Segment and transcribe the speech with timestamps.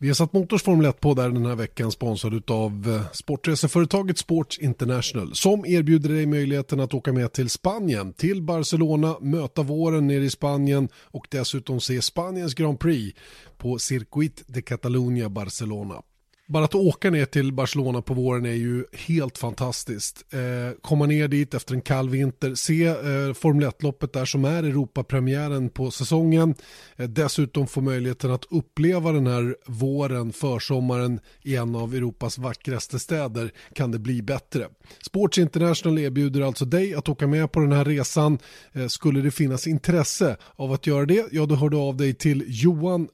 [0.00, 4.18] Vi har satt Motors Formel 1 på där den här veckan sponsrad av eh, sportreseföretaget
[4.18, 10.06] Sports International som erbjuder dig möjligheten att åka med till Spanien, till Barcelona, möta våren
[10.06, 13.18] nere i Spanien och dessutom se Spaniens Grand Prix
[13.56, 16.02] på Circuit de Catalunya Barcelona.
[16.48, 20.24] Bara att åka ner till Barcelona på våren är ju helt fantastiskt.
[20.32, 20.40] Eh,
[20.82, 25.70] komma ner dit efter en kall vinter, se eh, Formel 1-loppet där som är Europapremiären
[25.70, 26.54] på säsongen.
[26.96, 32.98] Eh, dessutom få möjligheten att uppleva den här våren, försommaren i en av Europas vackraste
[32.98, 34.68] städer kan det bli bättre.
[35.06, 38.38] Sports International erbjuder alltså dig att åka med på den här resan.
[38.72, 42.14] Eh, skulle det finnas intresse av att göra det, ja då hör du av dig
[42.14, 43.08] till johan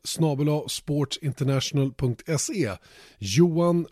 [0.69, 2.71] sportsinternational.se
[3.25, 3.87] Johan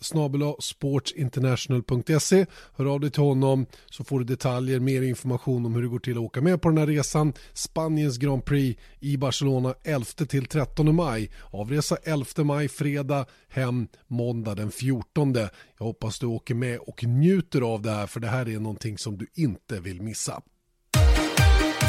[0.58, 2.46] sportsinternational.se.
[2.76, 5.98] Hör av dig till honom så får du detaljer, mer information om hur det går
[5.98, 7.32] till att åka med på den här resan.
[7.52, 11.30] Spaniens Grand Prix i Barcelona 11 till 13 maj.
[11.50, 15.34] Avresa 11 maj, fredag, hem måndag den 14.
[15.34, 18.98] Jag hoppas du åker med och njuter av det här för det här är någonting
[18.98, 20.42] som du inte vill missa.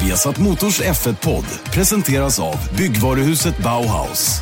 [0.03, 4.41] Viasat Motors F1-podd presenteras av byggvaruhuset Bauhaus.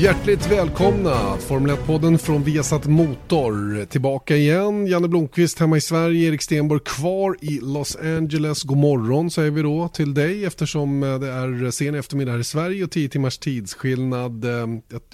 [0.00, 1.36] Hjärtligt välkomna!
[1.36, 3.84] Formel 1-podden från Viasat Motor.
[3.84, 4.86] Tillbaka igen.
[4.86, 6.28] Janne Blomqvist hemma i Sverige.
[6.28, 8.62] Erik Stenborg kvar i Los Angeles.
[8.62, 12.44] God morgon säger vi då till dig eftersom eh, det är sen eftermiddag här i
[12.44, 14.44] Sverige och 10 timmars tidsskillnad.
[14.44, 14.66] Eh,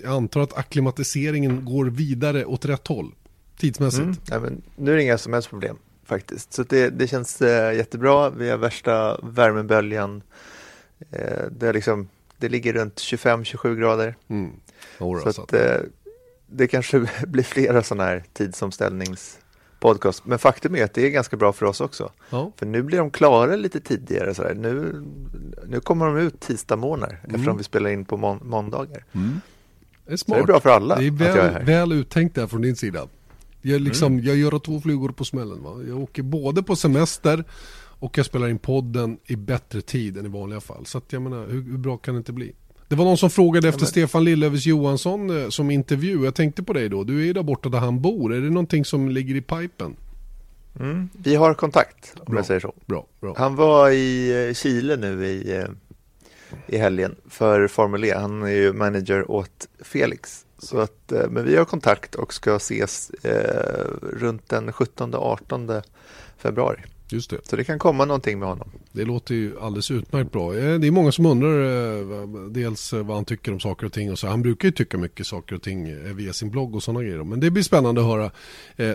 [0.02, 3.14] jag antar att akklimatiseringen går vidare åt rätt håll
[3.58, 4.02] tidsmässigt.
[4.02, 4.16] Mm.
[4.30, 6.52] Ja, men nu är det inga som helst problem faktiskt.
[6.52, 8.30] Så det, det känns äh, jättebra.
[8.30, 10.22] Vi har värsta värmeböljan.
[11.10, 11.18] Äh,
[11.50, 12.08] det, är liksom,
[12.38, 14.14] det ligger runt 25-27 grader.
[14.28, 14.52] Mm.
[15.32, 15.76] Så att, eh,
[16.46, 20.26] det kanske blir flera sådana här tidsomställningspodcast.
[20.26, 22.12] Men faktum är att det är ganska bra för oss också.
[22.30, 22.52] Ja.
[22.56, 24.34] För nu blir de klara lite tidigare.
[24.34, 25.04] Så Nu,
[25.66, 27.34] nu kommer de ut tisdag morgnar mm.
[27.34, 29.04] eftersom vi spelar in på må måndagar.
[29.12, 29.40] Mm.
[30.06, 30.38] Det är smart.
[30.38, 30.96] Så det är bra för alla.
[30.96, 33.06] Det är väl, är väl uttänkt där från din sida.
[33.62, 34.24] Jag, liksom, mm.
[34.24, 35.62] jag gör två flugor på smällen.
[35.62, 35.82] Va?
[35.88, 37.44] Jag åker både på semester
[37.98, 40.86] och jag spelar in podden i bättre tid än i vanliga fall.
[40.86, 42.52] Så att jag menar, hur, hur bra kan det inte bli?
[42.88, 43.88] Det var någon som frågade efter ja, men...
[43.88, 46.24] Stefan Lillövers Johansson eh, som intervju.
[46.24, 47.04] Jag tänkte på dig då.
[47.04, 48.34] Du är ju där borta där han bor.
[48.34, 49.96] Är det någonting som ligger i pipen?
[50.80, 52.74] Mm, vi har kontakt om bra, jag säger så.
[52.86, 53.34] Bra, bra.
[53.38, 55.68] Han var i eh, Chile nu i, eh,
[56.66, 58.14] i helgen för Formel E.
[58.16, 60.46] Han är ju manager åt Felix.
[60.58, 65.82] Så att, men vi har kontakt och ska ses eh, runt den 17-18
[66.38, 66.80] februari.
[67.08, 67.40] Just det.
[67.48, 68.70] Så det kan komma någonting med honom.
[68.92, 70.56] Det låter ju alldeles utmärkt bra.
[70.56, 73.92] Eh, det är många som undrar eh, dels eh, vad han tycker om saker och
[73.92, 74.12] ting.
[74.12, 74.26] Och så.
[74.26, 77.24] Han brukar ju tycka mycket saker och ting via sin blogg och sådana grejer.
[77.24, 78.30] Men det blir spännande att höra.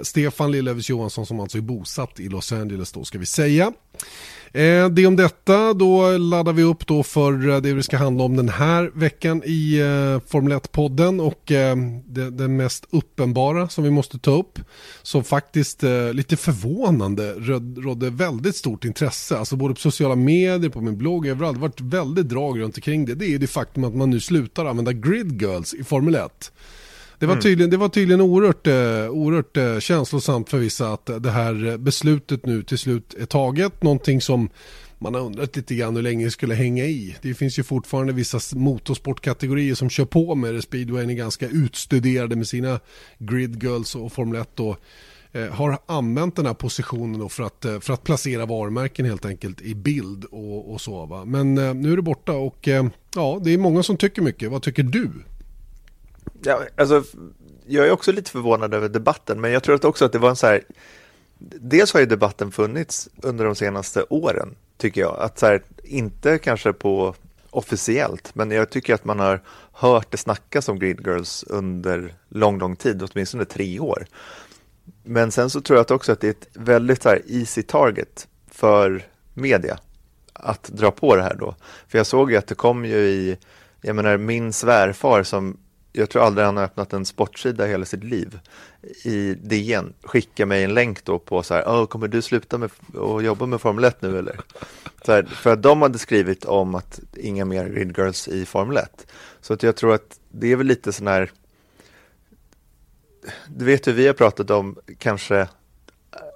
[0.03, 3.73] Stefan Lillövers Johansson som alltså är bosatt i Los Angeles då ska vi säga.
[4.53, 8.23] Eh, det om detta, då laddar vi upp då för eh, det vi ska handla
[8.23, 11.75] om den här veckan i eh, Formel 1-podden och eh,
[12.05, 14.59] det, det, mest uppenbara som vi måste ta upp
[15.01, 17.33] som faktiskt eh, lite förvånande
[17.77, 21.67] rådde väldigt stort intresse, alltså både på sociala medier, på min blogg, överallt, det har
[21.67, 24.93] varit väldigt drag runt omkring det, det är det faktum att man nu slutar använda
[24.93, 26.51] grid girls i Formel 1.
[27.21, 27.41] Det var mm.
[27.41, 32.45] tydligen, det var tydligen oerhört, eh, oerhört eh, känslosamt för vissa att det här beslutet
[32.45, 33.83] nu till slut är taget.
[33.83, 34.49] Någonting som
[34.99, 37.15] man har undrat lite grann hur länge det skulle hänga i.
[37.21, 40.61] Det finns ju fortfarande vissa motorsportkategorier som kör på med det.
[40.61, 42.79] Speedwayen är ganska utstuderade med sina
[43.17, 44.77] grid girls och Formel 1 då
[45.31, 49.75] eh, har använt den här positionen för att, för att placera varumärken helt enkelt i
[49.75, 51.05] bild och, och så.
[51.05, 51.25] Va?
[51.25, 52.67] Men nu är det borta och
[53.15, 54.51] ja, det är många som tycker mycket.
[54.51, 55.11] Vad tycker du?
[56.43, 57.03] Ja, alltså,
[57.67, 60.29] jag är också lite förvånad över debatten, men jag tror att också att det var
[60.29, 60.63] en så här...
[61.59, 65.19] Dels har ju debatten funnits under de senaste åren, tycker jag.
[65.19, 67.15] Att så här, inte kanske på
[67.49, 69.41] officiellt, men jag tycker att man har
[69.71, 74.05] hört det snackas om Grid Girls under lång, lång tid, åtminstone tre år.
[75.03, 77.63] Men sen så tror jag att också att det är ett väldigt så här, easy
[77.63, 79.03] target för
[79.33, 79.79] media
[80.33, 81.55] att dra på det här då.
[81.87, 83.37] För jag såg ju att det kom ju i,
[83.81, 85.57] jag menar min svärfar som
[85.91, 88.39] jag tror aldrig han har öppnat en sportsida hela sitt liv.
[89.03, 92.71] I DN skicka mig en länk då på så här, ah, kommer du sluta med
[92.87, 94.39] att jobba med Formel 1 nu eller?
[95.05, 98.77] Så här, för att de hade skrivit om att inga mer grid girls i Formel
[98.77, 99.07] 1.
[99.41, 101.31] Så att jag tror att det är väl lite sån här
[103.47, 105.47] du vet hur vi har pratat om kanske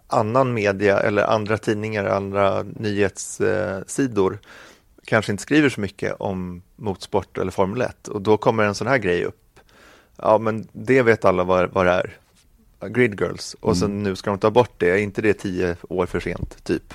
[0.07, 4.40] annan media eller andra tidningar, andra nyhetssidor eh,
[5.06, 8.88] kanske inte skriver så mycket om motorsport eller Formel 1 och då kommer en sån
[8.88, 9.44] här grej upp.
[10.18, 12.18] Ja, men det vet alla vad, vad det är.
[12.90, 14.04] Grid Girls och sen mm.
[14.04, 16.94] nu ska de ta bort det, är inte det tio år för sent typ?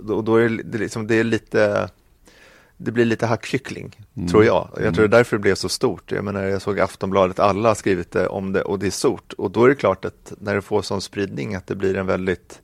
[0.00, 1.90] Då, då är det, liksom, det är lite
[2.76, 4.28] det blir lite hackkyckling, mm.
[4.28, 4.68] tror jag.
[4.72, 5.10] Jag tror det är mm.
[5.10, 6.12] därför det blev så stort.
[6.12, 9.32] Jag menar, jag såg Aftonbladet, alla har skrivit det om det och det är stort.
[9.32, 12.06] Och då är det klart att när det får sån spridning att det blir en
[12.06, 12.60] väldigt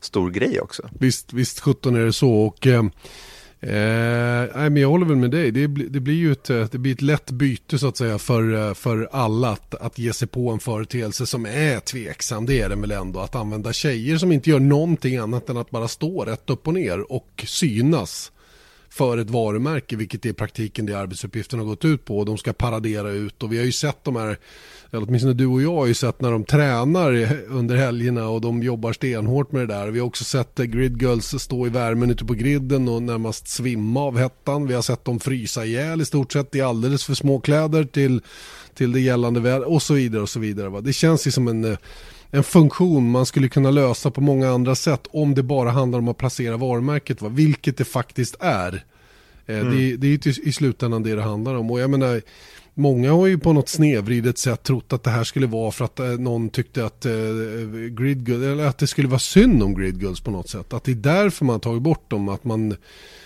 [0.00, 0.88] stor grej också.
[0.98, 2.32] Visst, visst 17 är det så.
[2.32, 2.82] Och, eh,
[3.66, 5.50] Eh, men jag håller väl med dig.
[5.50, 8.68] Det, det, blir ju ett, eh, det blir ett lätt byte så att säga för,
[8.68, 12.46] eh, för alla att, att ge sig på en företeelse som är tveksam.
[12.46, 13.20] Det är den väl ändå.
[13.20, 16.74] Att använda tjejer som inte gör någonting annat än att bara stå rätt upp och
[16.74, 18.32] ner och synas
[18.94, 22.24] för ett varumärke, vilket är i praktiken det arbetsuppgiften har gått ut på.
[22.24, 24.38] De ska paradera ut och vi har ju sett de här,
[24.90, 28.62] eller åtminstone du och jag har ju sett när de tränar under helgerna och de
[28.62, 29.88] jobbar stenhårt med det där.
[29.88, 33.48] Vi har också sett eh, Grid Girls stå i värmen ute på griden och närmast
[33.48, 34.66] svimma av hettan.
[34.66, 38.20] Vi har sett dem frysa ihjäl i stort sett i alldeles för små kläder till,
[38.74, 40.68] till det gällande väder och så vidare och så vidare.
[40.68, 40.80] Va?
[40.80, 41.78] Det känns ju som en eh,
[42.34, 46.08] en funktion man skulle kunna lösa på många andra sätt om det bara handlar om
[46.08, 47.28] att placera varumärket, va?
[47.28, 48.84] vilket det faktiskt är.
[49.46, 49.76] Eh, mm.
[49.76, 51.70] Det, det, är ju i slutändan det det handlar om.
[51.70, 52.22] Och jag menar,
[52.74, 56.00] många har ju på något snedvridet sätt trott att det här skulle vara för att
[56.00, 57.12] eh, någon tyckte att, eh,
[57.90, 60.72] grid, eller att det skulle vara synd om Gridgulls på något sätt.
[60.72, 62.28] Att det är därför man har tagit bort dem.
[62.28, 62.76] Att man,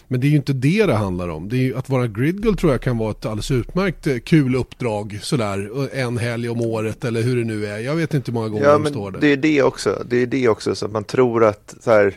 [0.08, 1.48] men det är ju inte det det handlar om.
[1.48, 4.54] Det är ju, att vara Gridgull tror jag kan vara ett alldeles utmärkt eh, kul
[4.54, 7.78] uppdrag sådär en helg om året eller hur det nu är.
[7.78, 9.20] Jag vet inte hur många gånger ja, de men står där.
[9.20, 10.02] Det är det också.
[10.08, 12.14] Det är det också så att man tror att så här,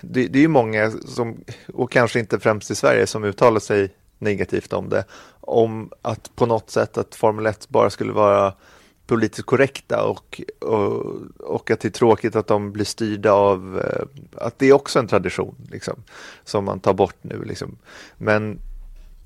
[0.00, 1.36] det, det är ju många som,
[1.74, 5.04] och kanske inte främst i Sverige, som uttalar sig negativt om det.
[5.40, 8.52] Om att på något sätt att Formel 1 bara skulle vara
[9.06, 11.04] politiskt korrekta och, och,
[11.38, 14.98] och, att det är tråkigt att de blir styrda av eh, att det är också
[14.98, 15.94] en tradition liksom,
[16.44, 17.44] som man tar bort nu.
[17.44, 17.76] Liksom.
[18.16, 18.58] Men,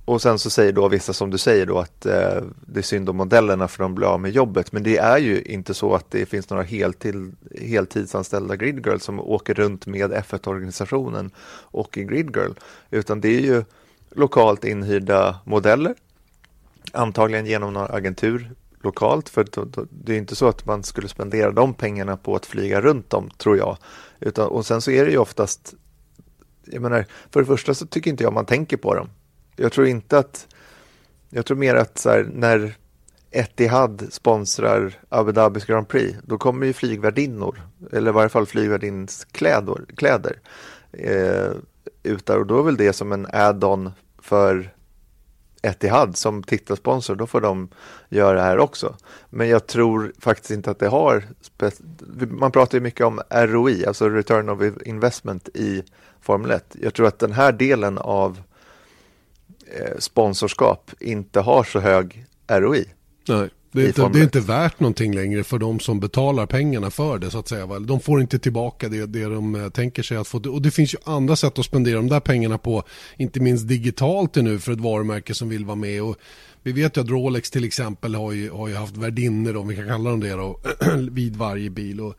[0.04, 3.08] och sen så säger då vissa som du säger då att eh, det är synd
[3.08, 4.72] om modellerna för de blir av med jobbet.
[4.72, 9.54] Men det är ju inte så att det finns några heltid, heltidsanställda gridgirls som åker
[9.54, 12.52] runt med F1-organisationen och en gridgirl.
[12.90, 13.64] Utan det är ju
[14.10, 15.94] lokalt inhyrda modeller
[16.92, 18.50] antagligen genom någon agentur
[18.82, 19.46] lokalt för
[19.90, 23.30] det är inte så att man skulle spendera de pengarna på att flyga runt dem
[23.36, 23.76] tror jag.
[24.20, 25.74] Utan, och sen så är det ju oftast,
[26.64, 29.08] jag menar, för det första så tycker inte jag man tänker på dem.
[29.56, 30.46] Jag tror inte att,
[31.30, 32.76] jag tror mer att så här, när
[33.30, 39.24] Etihad sponsrar Abu Dhabis Grand Prix, då kommer ju flygvärdinnor, eller i varje fall flygvärdinnors
[39.96, 40.40] kläder,
[40.92, 41.50] eh,
[42.02, 43.90] ut där och då är väl det som en add-on
[44.22, 44.74] för
[45.62, 47.68] Etihad som titelsponsor, då får de
[48.08, 48.96] göra det här också.
[49.30, 51.24] Men jag tror faktiskt inte att det har,
[52.28, 55.82] man pratar ju mycket om ROI, alltså return of investment i
[56.20, 56.76] Formel 1.
[56.80, 58.40] Jag tror att den här delen av
[59.66, 62.84] eh, sponsorskap inte har så hög ROI.
[63.28, 63.50] Nej.
[63.78, 67.18] Det är, inte, det är, inte, värt någonting längre för de som betalar pengarna för
[67.18, 67.66] det så att säga.
[67.66, 70.38] De får inte tillbaka det, det de eh, tänker sig att få.
[70.38, 72.82] Och det finns ju andra sätt att spendera de där pengarna på.
[73.16, 76.02] Inte minst digitalt nu för ett varumärke som vill vara med.
[76.02, 76.16] Och
[76.62, 79.76] vi vet ju att Rolex till exempel har ju, har ju haft värdinnor, om vi
[79.76, 80.60] kan kalla dem det då,
[81.10, 82.00] vid varje bil.
[82.00, 82.14] Och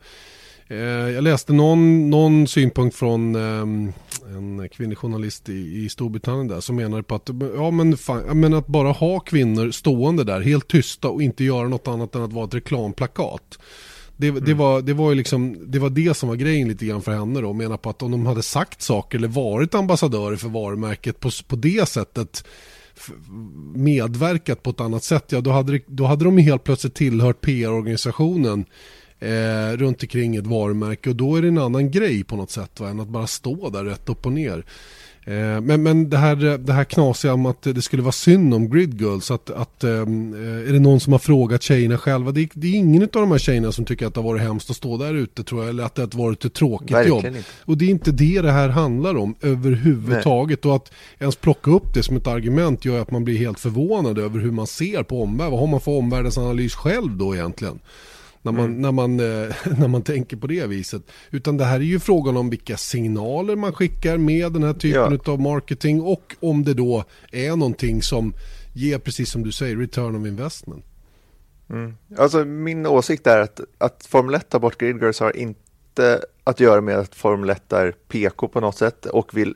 [0.76, 3.92] jag läste någon, någon synpunkt från ehm,
[4.36, 8.54] en kvinnlig journalist i, i Storbritannien där som menar på att, ja, men, fan, men
[8.54, 12.32] att bara ha kvinnor stående där helt tysta och inte göra något annat än att
[12.32, 13.58] vara ett reklamplakat.
[14.16, 14.44] Det, mm.
[14.44, 17.40] det, var, det, var liksom, det var det som var grejen lite grann för henne
[17.40, 17.52] då.
[17.52, 21.56] Menar på att om de hade sagt saker eller varit ambassadörer för varumärket på, på
[21.56, 22.44] det sättet
[23.74, 28.64] medverkat på ett annat sätt, ja då hade, då hade de helt plötsligt tillhört PR-organisationen
[29.20, 32.80] eh, runt omkring ett varumärke och då är det en annan grej på något sätt
[32.80, 34.64] va, än att bara stå där rätt upp och ner.
[35.24, 38.70] Eh, men, men det här, det här knasiga om att det skulle vara synd om
[38.70, 42.32] Grid Girls, att, att eh, är det någon som har frågat tjejerna själva?
[42.32, 44.70] Det, det är ingen av de här tjejerna som tycker att det har varit hemskt
[44.70, 47.36] att stå där ute tror jag, eller att det har varit ett tråkigt Verkligen jobb.
[47.36, 47.48] Inte.
[47.64, 50.64] Och det är inte det det här handlar om överhuvudtaget.
[50.64, 50.70] Nej.
[50.70, 54.18] Och att ens plocka upp det som ett argument gör att man blir helt förvånad
[54.18, 55.50] över hur man ser på omvärlden.
[55.50, 57.78] Vad har man för omvärldsanalys själv då egentligen?
[58.42, 58.80] När man, mm.
[58.80, 61.02] när, man, eh, när man tänker på det viset.
[61.30, 65.20] Utan det här är ju frågan om vilka signaler man skickar med den här typen
[65.24, 65.32] ja.
[65.32, 68.34] av marketing och om det då är någonting som
[68.72, 70.84] ger, precis som du säger, return of investment.
[71.70, 71.96] Mm.
[72.18, 76.80] Alltså min åsikt är att, att Formel 1 tar bort Gridgirls har inte att göra
[76.80, 79.54] med att Formel 1 är PK på något sätt och vill,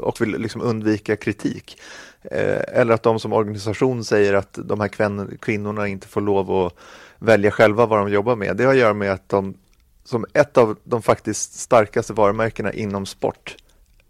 [0.00, 1.78] och vill liksom undvika kritik.
[2.22, 4.88] Eh, eller att de som organisation säger att de här
[5.36, 6.72] kvinnorna inte får lov att
[7.18, 8.56] välja själva vad de jobbar med.
[8.56, 9.54] Det har att göra med att de
[10.04, 13.56] som ett av de faktiskt starkaste varumärkena inom sport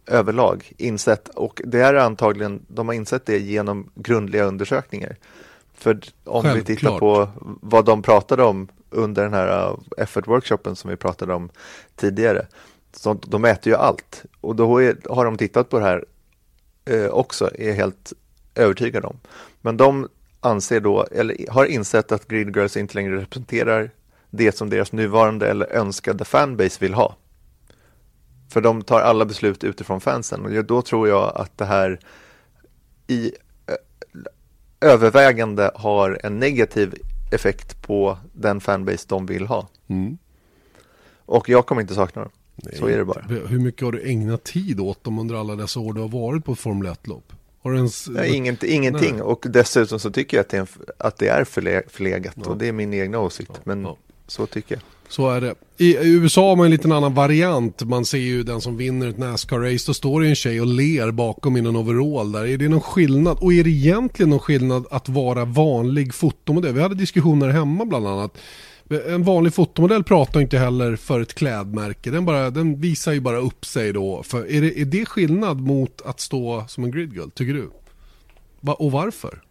[0.07, 5.17] överlag insett och det är antagligen, de har insett det genom grundliga undersökningar.
[5.75, 6.57] För om Självklart.
[6.57, 7.29] vi tittar på
[7.61, 11.51] vad de pratade om under den här uh, effort-workshopen som vi pratade om
[11.97, 12.47] tidigare.
[12.93, 16.05] Så de mäter ju allt och då har de tittat på det här
[16.85, 18.13] eh, också, är helt
[18.55, 19.21] övertygade om.
[19.61, 20.09] Men de
[20.47, 23.91] anser då, eller har insett att Grid Girls inte längre representerar
[24.31, 27.17] det som deras nuvarande eller önskade fanbase vill ha.
[28.49, 32.01] För de tar alla beslut utifrån fansen och då tror jag att det här
[33.07, 33.33] i
[34.81, 36.95] övervägande har en negativ
[37.33, 39.69] effekt på den fanbase de vill ha.
[39.87, 40.19] Mm.
[41.27, 42.31] Och jag kommer inte sakna dem.
[42.55, 42.77] Nej.
[42.77, 43.21] Så är det bara.
[43.23, 46.45] Hur mycket har du ägnat tid åt dem under alla dessa år du har varit
[46.45, 47.33] på ett Formel 1-lopp?
[47.75, 48.09] Ens...
[48.09, 49.13] Nej, inget, ingenting.
[49.13, 49.23] Nej.
[49.23, 50.67] Och dessutom så tycker jag att det är, en,
[50.99, 51.45] att det är
[51.91, 52.35] förlegat.
[52.37, 52.51] Ja.
[52.51, 53.51] Och det är min egna åsikt.
[53.55, 53.61] Ja.
[53.65, 53.97] Men ja.
[54.27, 54.83] så tycker jag.
[55.09, 55.55] Så är det.
[55.77, 57.83] I USA har man en liten annan variant.
[57.83, 59.87] Man ser ju den som vinner ett Nascar-race.
[59.87, 62.47] Då står det en tjej och ler bakom i någon overall där.
[62.47, 63.39] Är det någon skillnad?
[63.41, 66.75] Och är det egentligen någon skillnad att vara vanlig fotomodell?
[66.75, 68.39] Vi hade diskussioner hemma bland annat.
[68.89, 72.11] En vanlig fotomodell pratar inte heller för ett klädmärke.
[72.11, 74.23] Den, bara, den visar ju bara upp sig då.
[74.23, 77.71] För är, det, är det skillnad mot att stå som en gridgirl, tycker du?
[78.61, 79.43] Va, och varför?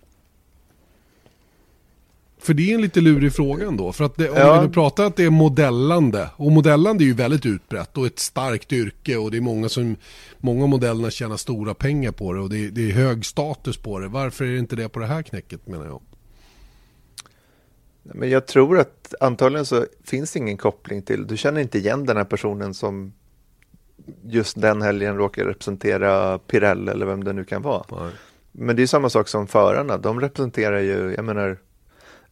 [2.45, 3.91] För det är en lite lurig fråga ändå.
[3.91, 4.61] För att det, om ja.
[4.61, 6.29] vi pratar att det är modellande.
[6.35, 9.17] Och modellande är ju väldigt utbrett och ett starkt yrke.
[9.17, 9.95] Och det är många som,
[10.37, 12.39] många modellerna tjänar stora pengar på det.
[12.39, 14.07] Och det är, det är hög status på det.
[14.07, 16.01] Varför är det inte det på det här knäcket menar jag?
[18.13, 22.05] Men jag tror att antagligen så finns det ingen koppling till, du känner inte igen
[22.05, 23.13] den här personen som
[24.23, 27.83] just den helgen råkar representera Pirell eller vem det nu kan vara.
[27.91, 28.11] Nej.
[28.51, 31.57] Men det är samma sak som förarna, de representerar ju, jag menar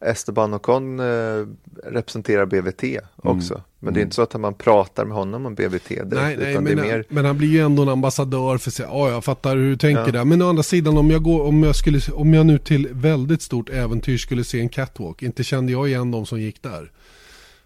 [0.04, 1.46] Esteban Ocon eh,
[1.84, 3.02] representerar BVT mm.
[3.22, 3.54] också.
[3.54, 3.64] Mm.
[3.78, 6.60] Men det är inte så att man pratar med honom om BVT direkt, nej, nej,
[6.60, 7.04] men, mer...
[7.08, 8.86] men, han blir ju ändå en ambassadör för sig.
[8.88, 10.12] Ja, jag fattar hur du tänker ja.
[10.12, 10.24] där.
[10.24, 13.42] Men å andra sidan om jag, går, om, jag skulle, om jag nu till väldigt
[13.42, 15.22] stort äventyr skulle se en catwalk.
[15.22, 16.90] Inte kände jag igen de som gick där.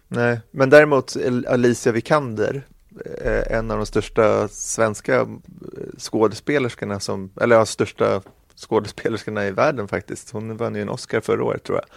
[0.07, 1.15] Nej, men däremot
[1.47, 2.61] Alicia Vikander,
[3.21, 5.27] eh, en av de största svenska eh,
[5.97, 8.21] skådespelerskorna som, eller ja, största
[8.59, 10.31] skådespelerskorna i världen faktiskt.
[10.31, 11.89] Hon vann ju en Oscar förra året tror jag.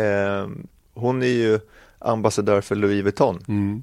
[0.00, 0.48] Eh,
[0.94, 1.60] hon är ju
[1.98, 3.38] ambassadör för Louis Vuitton.
[3.48, 3.82] Mm.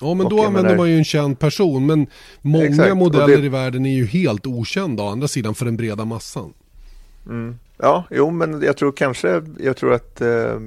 [0.00, 2.06] Ja men och då använder man ju en känd person men
[2.40, 3.46] många exakt, modeller det...
[3.46, 6.52] i världen är ju helt okända å andra sidan för den breda massan.
[7.26, 7.58] Mm.
[7.78, 10.58] Ja, jo men jag tror kanske, jag tror att eh,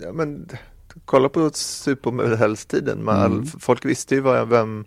[0.00, 0.48] ja, men,
[1.04, 3.46] kolla på supermodellstiden, mm.
[3.46, 4.84] folk visste ju vem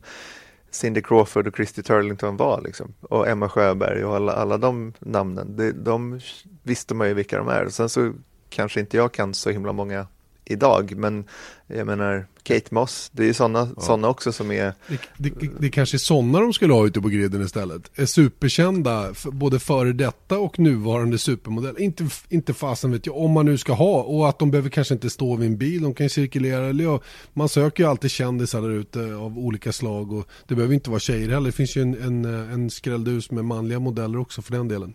[0.75, 2.93] Cindy Crawford och Christy Turlington var liksom.
[3.01, 5.55] Och Emma Sjöberg och alla, alla de namnen.
[5.55, 6.19] De, de
[6.63, 7.69] visste man ju vilka de är.
[7.69, 8.13] Sen så
[8.49, 10.07] kanske inte jag kan så himla många
[10.45, 11.25] idag, men
[11.67, 13.81] jag menar Kate Moss, det är ju sådana ja.
[13.81, 14.73] Såna också som är...
[15.17, 17.99] Det, det, det kanske är sådana de skulle ha ute på griden istället.
[17.99, 21.75] Är superkända, både före detta och nuvarande supermodell.
[21.79, 24.01] Inte, inte fasen vet jag, om man nu ska ha.
[24.01, 26.65] Och att de behöver kanske inte stå vid en bil, de kan cirkulera.
[26.65, 26.99] Eller ja,
[27.33, 30.13] man söker ju alltid kändisar där ute av olika slag.
[30.13, 31.45] Och det behöver inte vara tjejer heller.
[31.45, 34.93] Det finns ju en, en, en skrälldus med manliga modeller också för den delen.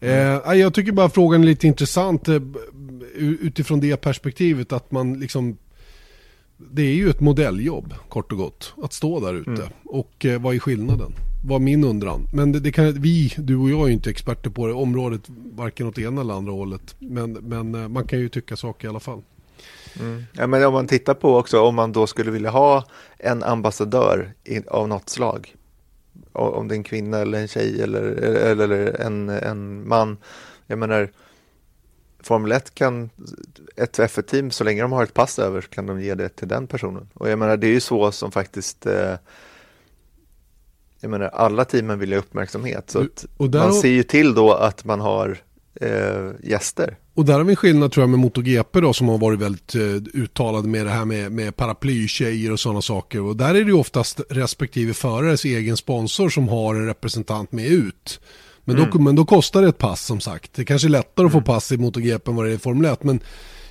[0.00, 0.40] Mm.
[0.46, 2.42] Eh, jag tycker bara frågan är lite intressant eh,
[3.18, 5.56] utifrån det perspektivet att man liksom
[6.70, 9.50] det är ju ett modelljobb kort och gott att stå där ute.
[9.50, 9.68] Mm.
[9.84, 11.12] Och eh, vad är skillnaden?
[11.44, 12.28] Var min undran.
[12.32, 15.20] Men det, det, kan, vi, du och jag är ju inte experter på det området,
[15.54, 16.94] varken åt ena eller andra hållet.
[16.98, 19.22] Men, men eh, man kan ju tycka saker i alla fall.
[20.00, 20.24] Mm.
[20.32, 22.84] Ja, men om man tittar på också om man då skulle vilja ha
[23.18, 25.54] en ambassadör i, av något slag.
[26.32, 30.16] Om det är en kvinna eller en tjej eller, eller, eller en, en man.
[30.66, 31.10] Jag menar,
[32.22, 33.10] Formel 1 kan,
[33.76, 36.48] ett F1-team, så länge de har ett pass över så kan de ge det till
[36.48, 37.08] den personen.
[37.14, 39.14] Och jag menar, det är ju så som faktiskt eh,
[41.00, 42.90] jag menar, alla teamen vill ha uppmärksamhet.
[42.90, 43.06] Så
[43.38, 45.38] man ser ju till då att man har
[45.74, 46.96] eh, gäster.
[47.14, 49.74] Och där har vi en skillnad tror jag med MotoGP då som har varit väldigt
[49.74, 49.82] eh,
[50.14, 53.20] uttalad med det här med, med paraplystjejer och sådana saker.
[53.20, 57.66] Och där är det ju oftast respektive förares egen sponsor som har en representant med
[57.66, 58.20] ut.
[58.70, 58.90] Men, mm.
[58.92, 60.54] då, men då kostar det ett pass som sagt.
[60.54, 61.44] Det kanske är lättare att få mm.
[61.44, 63.04] pass i MotoGP än vad det är i Formel 1.
[63.04, 63.20] Men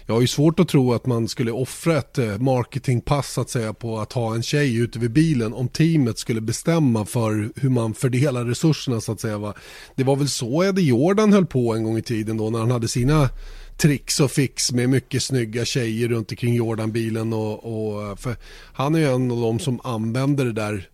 [0.06, 3.74] jag har ju svårt att tro att man skulle offra ett eh, marketingpass att säga
[3.74, 7.94] på att ha en tjej ute vid bilen om teamet skulle bestämma för hur man
[7.94, 9.54] fördelar resurserna så att säga.
[9.96, 12.72] Det var väl så Eddie Jordan höll på en gång i tiden då när han
[12.72, 13.30] hade sina
[13.78, 18.36] tricks och fix med mycket snygga tjejer runt omkring Jordan-bilen och, och för
[18.74, 20.90] han är ju en av de som använder det där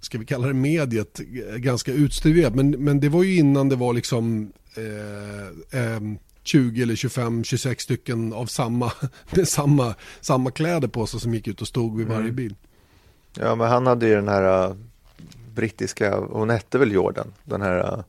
[0.00, 1.20] ska vi kalla det mediet,
[1.56, 2.54] ganska utstuderat.
[2.54, 6.00] Men, men det var ju innan det var liksom eh, eh,
[6.42, 8.92] 20 eller 25, 26 stycken av samma,
[9.44, 12.34] samma, samma kläder på sig som gick ut och stod vid varje mm.
[12.34, 12.54] bil.
[13.38, 14.76] Ja, men han hade ju den här uh,
[15.54, 18.04] brittiska, hon hette väl Jordan, den här uh,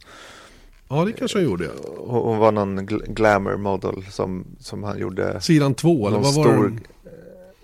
[0.89, 1.69] Ja, det kanske han gjorde.
[1.97, 5.41] Hon, hon var någon gl glamour model som, som han gjorde.
[5.41, 7.11] Sidan två eller vad var stor, det?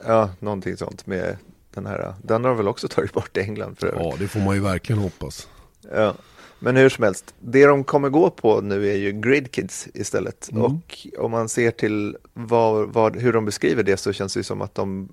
[0.06, 1.38] Ja, någonting sånt med
[1.78, 2.14] den här.
[2.24, 4.62] Den har de väl också tagit bort i England för Ja, det får man ju
[4.62, 5.48] verkligen hoppas.
[5.94, 6.14] Ja.
[6.60, 10.52] Men hur som helst, det de kommer gå på nu är ju Grid Kids istället.
[10.52, 10.64] Mm.
[10.64, 14.62] Och om man ser till vad, vad, hur de beskriver det så känns det som
[14.62, 15.10] att de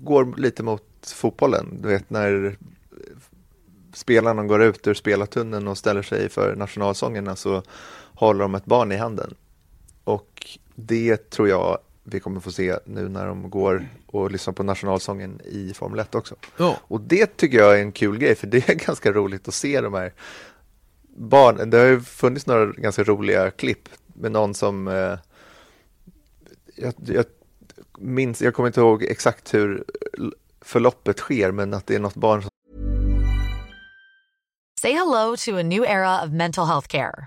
[0.00, 1.78] går lite mot fotbollen.
[1.82, 2.56] Du vet när
[3.94, 7.62] spelarna går ut ur spelartunneln och ställer sig för nationalsångerna så
[8.14, 9.34] håller de ett barn i handen.
[10.04, 14.62] Och det tror jag vi kommer få se nu när de går och lyssnar på
[14.62, 16.34] nationalsången i Formel 1 också.
[16.56, 16.76] Ja.
[16.82, 19.80] Och det tycker jag är en kul grej, för det är ganska roligt att se
[19.80, 20.12] de här
[21.16, 21.70] barnen.
[21.70, 25.18] Det har ju funnits några ganska roliga klipp med någon som eh,
[26.76, 27.24] jag, jag
[27.98, 29.84] minns, jag kommer inte ihåg exakt hur
[30.60, 32.50] förloppet sker, men att det är något barn som
[34.80, 37.26] Say hello to a new era of mental health care.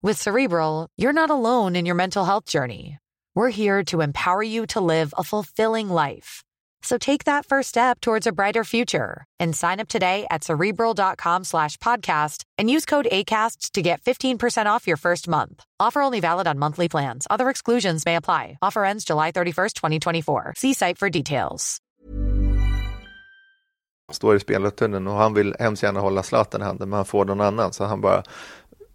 [0.00, 2.98] With Cerebral, you're not alone in your mental health journey.
[3.34, 6.44] We're here to empower you to live a fulfilling life.
[6.82, 11.42] So take that first step towards a brighter future and sign up today at cerebral.com
[11.42, 15.64] slash podcast and use code ACasts to get 15% off your first month.
[15.80, 17.26] Offer only valid on monthly plans.
[17.28, 18.56] Other exclusions may apply.
[18.62, 20.54] Offer ends July 31st, 2024.
[20.56, 21.78] See site for details.
[24.12, 27.24] Står i spelartunneln och han vill hemskt gärna hålla Zlatan i handen men han får
[27.24, 28.22] någon annan så han bara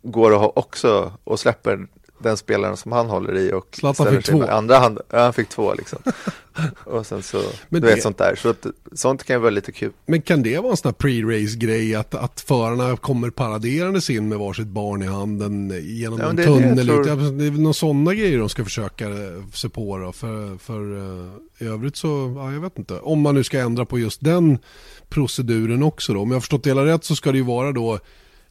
[0.04, 1.88] går och också och släpper
[2.24, 4.44] den spelaren som han håller i och Zlatan fick två.
[4.44, 5.00] andra hand.
[5.10, 6.00] Ja, han fick två liksom.
[6.84, 7.94] och sen så, men du det...
[7.94, 8.36] vet sånt där.
[8.36, 9.92] Så att, sånt kan ju vara lite kul.
[10.06, 14.30] Men kan det vara en sån här pre-race grej att, att förarna kommer paraderandes in
[14.30, 16.76] med varsitt barn i handen genom ja, en det, tunnel?
[16.76, 17.04] Det, tror...
[17.04, 20.12] det är väl några sådana grejer de ska försöka eh, se på då.
[20.12, 23.00] För, för uh, i övrigt så, ja jag vet inte.
[23.00, 24.58] Om man nu ska ändra på just den
[25.10, 26.20] proceduren också då.
[26.20, 28.00] Om jag har förstått det hela rätt så ska det ju vara då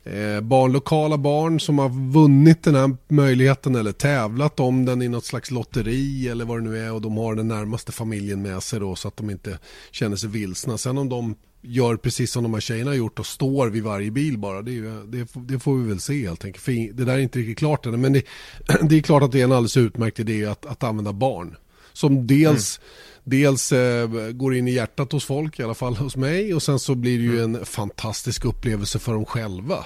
[0.05, 5.09] eh, barn, lokala barn som har vunnit den här möjligheten eller tävlat om den i
[5.09, 8.62] något slags lotteri eller vad det nu är och de har den närmaste familjen med
[8.62, 9.59] sig då så att de inte
[9.91, 10.79] känner sig vilsna.
[10.79, 14.11] Sen om de gör precis som de här tjejerna har gjort och står vid varje
[14.11, 14.62] bil bara.
[14.62, 16.65] Det, är, det, det får vi väl se helt enkelt.
[16.65, 18.01] För det där är inte riktigt klart än.
[18.01, 18.23] Men det,
[18.83, 21.57] det, är klart att det är en alldeles utmärkt idé att, att använda barn.
[21.93, 26.17] Som dels mm dels eh, går in i hjärtat hos folk, i alla fall hos
[26.17, 26.55] mig.
[26.55, 27.55] Och sen så blir det ju mm.
[27.55, 29.85] en fantastisk upplevelse för dem själva.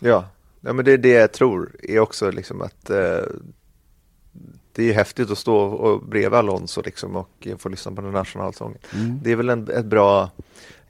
[0.00, 0.28] Ja,
[0.60, 3.22] ja men det är det jag tror är också liksom att eh,
[4.72, 8.78] det är häftigt att stå och bredvid Alonso liksom och få lyssna på den nationalsången.
[8.94, 9.20] Mm.
[9.22, 10.30] Det är väl en, ett bra,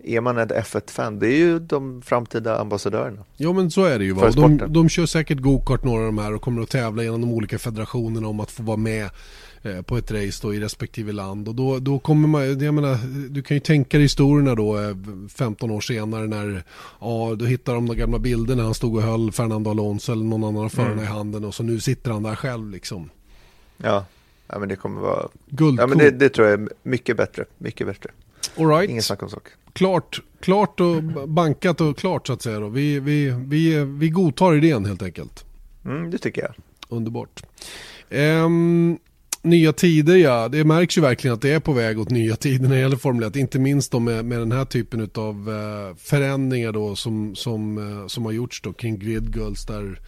[0.05, 3.25] är man ett F1-fan, det är ju de framtida ambassadörerna.
[3.37, 4.13] Ja men så är det ju.
[4.13, 4.31] Va?
[4.31, 7.33] De, de kör säkert gokart några av de här och kommer att tävla genom de
[7.33, 9.11] olika federationerna om att få vara med
[9.87, 11.49] på ett race då i respektive land.
[11.49, 14.77] Och då, då kommer man, jag menar, du kan ju tänka dig historierna då
[15.29, 16.63] 15 eh, år senare när,
[17.01, 20.25] ja, då hittar de de gamla bilderna när han stod och höll Fernando Alonso eller
[20.25, 21.05] någon annan förarna mm.
[21.05, 23.11] i handen och så nu sitter han där själv liksom.
[23.77, 24.05] Ja,
[24.47, 25.81] ja men det kommer vara, Guldkort.
[25.81, 28.11] ja men det, det, tror jag är mycket bättre, mycket bättre.
[28.57, 28.91] All right.
[28.91, 29.49] Ingen snack om sak.
[29.73, 32.69] Klart, klart och bankat och klart så att säga då.
[32.69, 35.45] Vi, vi, vi, vi godtar idén helt enkelt.
[35.85, 36.55] Mm, det tycker jag.
[36.89, 37.43] Underbart.
[38.11, 38.99] Um,
[39.43, 42.69] nya tider ja, det märks ju verkligen att det är på väg åt nya tider
[42.69, 43.37] när det gäller Formel 1.
[43.37, 48.07] Inte minst då med, med den här typen av eh, förändringar då som, som, eh,
[48.07, 50.01] som har gjorts då kring Grid Girls där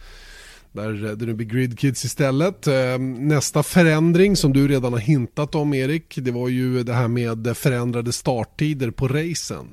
[0.71, 2.67] där eh, det nu blir Grid Kids istället.
[3.19, 7.57] Nästa förändring som du redan har hintat om Erik, det var ju det här med
[7.57, 9.67] förändrade starttider på racen.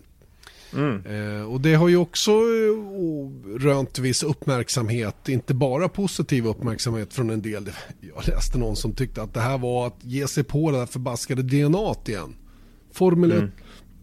[0.72, 1.02] Mm.
[1.06, 7.30] Eh, och det har ju också eh, rönt viss uppmärksamhet, inte bara positiv uppmärksamhet från
[7.30, 7.70] en del.
[8.00, 10.86] Jag läste någon som tyckte att det här var att ge sig på det där
[10.86, 12.36] förbaskade DNA igen.
[12.92, 13.50] Formel 1, mm.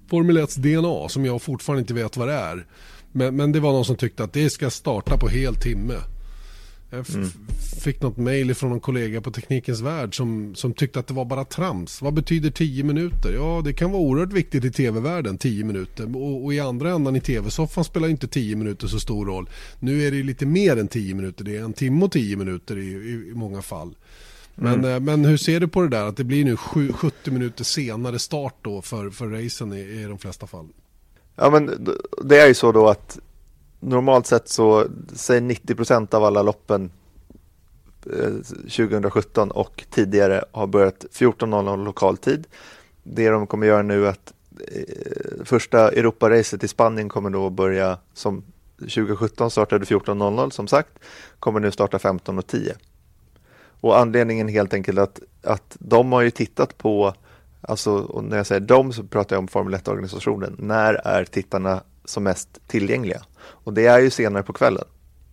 [0.09, 2.65] Formel 1 DNA som jag fortfarande inte vet vad det är.
[3.11, 5.95] Men, men det var någon som tyckte att det ska starta på hel timme.
[6.89, 7.29] Jag mm.
[7.81, 11.25] fick något mail från en kollega på Teknikens Värld som, som tyckte att det var
[11.25, 12.01] bara trams.
[12.01, 13.33] Vad betyder 10 minuter?
[13.33, 16.15] Ja, det kan vara oerhört viktigt i tv-världen, 10 minuter.
[16.17, 19.49] Och, och, i andra ändan i tv-soffan spelar inte 10 minuter så stor roll.
[19.79, 22.77] Nu är det lite mer än 10 minuter, det är en timme och 10 minuter
[22.77, 23.95] i, i, i många fall.
[24.55, 25.03] Men, mm.
[25.03, 28.55] men hur ser du på det där att det blir nu 70 minuter senare start
[28.61, 30.67] då för, för racen i, i de flesta fall?
[31.35, 31.87] Ja men
[32.23, 33.19] det är ju så då att
[33.85, 36.91] normalt sett så säg 90 procent av alla loppen
[38.05, 42.47] eh, 2017 och tidigare har börjat 14.00 lokal tid.
[43.03, 47.97] Det de kommer göra nu är att eh, första Europaracet i Spanien kommer då börja
[48.13, 48.43] som
[48.79, 50.91] 2017 startade 14.00 som sagt,
[51.39, 52.71] kommer nu starta 15.10.
[53.81, 57.13] Och anledningen helt enkelt att, att de har ju tittat på,
[57.61, 61.83] alltså och när jag säger de så pratar jag om Formel 1-organisationen, när är tittarna
[62.05, 63.21] som mest tillgängliga?
[63.45, 64.85] Och det är ju senare på kvällen.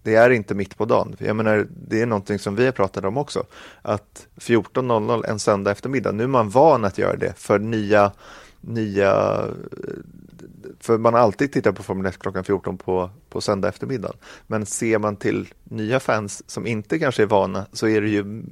[0.02, 1.16] Det är inte mitt på dagen.
[1.18, 3.44] Jag menar, det är någonting som vi har pratat om också.
[3.82, 8.12] Att 14.00 en söndag eftermiddag, nu är man van att göra det för nya,
[8.60, 9.44] nya
[10.80, 14.12] för man har alltid tittat på Formel 1 klockan 14 på, på söndag eftermiddag.
[14.46, 18.42] Men ser man till nya fans som inte kanske är vana så är det ju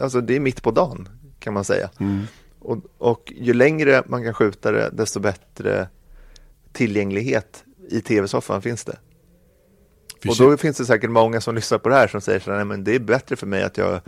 [0.00, 1.90] Alltså det är mitt på dagen kan man säga.
[2.00, 2.22] Mm.
[2.58, 5.88] Och, och ju längre man kan skjuta det desto bättre
[6.72, 8.98] tillgänglighet i tv-soffan finns det.
[10.28, 12.64] Och då finns det säkert många som lyssnar på det här som säger så här,
[12.64, 14.00] men det är bättre för mig att jag,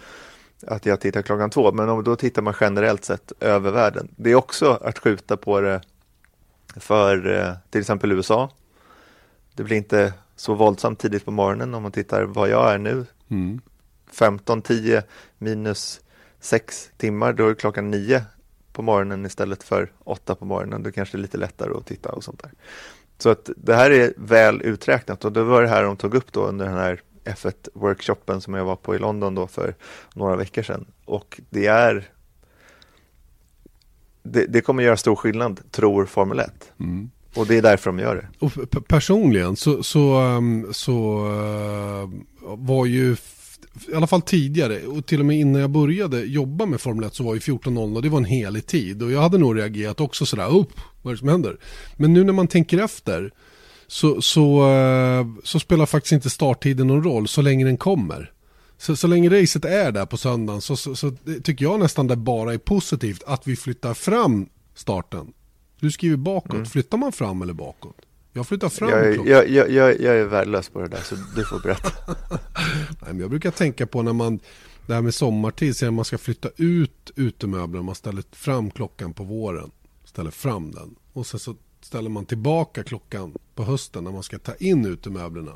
[0.66, 1.72] att jag tittar klockan två.
[1.72, 4.08] Men om, då tittar man generellt sett över världen.
[4.16, 5.80] Det är också att skjuta på det
[6.76, 8.50] för eh, till exempel USA.
[9.54, 13.06] Det blir inte så våldsamt tidigt på morgonen om man tittar vad jag är nu.
[13.28, 13.60] Mm.
[14.12, 15.02] 15, 10
[15.38, 16.00] minus
[16.40, 18.24] 6 timmar, då är klockan 9
[18.72, 20.82] på morgonen istället för 8 på morgonen.
[20.82, 22.52] Då kanske det är lite lättare att titta och sånt där.
[23.18, 26.32] Så att det här är väl uträknat och det var det här de tog upp
[26.32, 29.74] då under den här F1-workshopen som jag var på i London då för
[30.14, 30.86] några veckor sedan.
[31.04, 32.08] Och det är
[34.22, 36.72] det, det kommer göra stor skillnad, tror Formel 1.
[36.80, 37.10] Mm.
[37.34, 38.46] Och det är därför de gör det.
[38.46, 42.10] Och personligen så, så, um, så uh,
[42.42, 43.16] var ju
[43.88, 47.14] i alla fall tidigare och till och med innan jag började jobba med Formel 1
[47.14, 50.00] så var ju 14.00 och det var en helig tid och jag hade nog reagerat
[50.00, 51.56] också sådär, upp, vad är det som händer?
[51.96, 53.32] Men nu när man tänker efter
[53.86, 58.32] så, så, uh, så spelar faktiskt inte starttiden någon roll så länge den kommer.
[58.78, 61.12] Så, så länge racet är där på söndagen så, så, så
[61.42, 65.32] tycker jag nästan det bara är positivt att vi flyttar fram starten.
[65.80, 66.66] Du skriver bakåt, mm.
[66.66, 67.96] flyttar man fram eller bakåt?
[68.32, 71.44] Jag flyttar fram jag, jag, jag, jag, jag är värdelös på det där så du
[71.44, 71.90] får berätta.
[73.00, 74.40] Nej, men jag brukar tänka på när man,
[74.86, 79.24] det här med sommartid, så man ska flytta ut utemöblerna, man ställer fram klockan på
[79.24, 79.70] våren,
[80.04, 84.38] ställer fram den och sen så ställer man tillbaka klockan på hösten när man ska
[84.38, 85.52] ta in utemöblerna.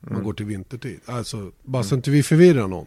[0.00, 0.24] Man mm.
[0.24, 1.00] går till vintertid.
[1.04, 2.86] Alltså, bara så inte vi förvirrar någon.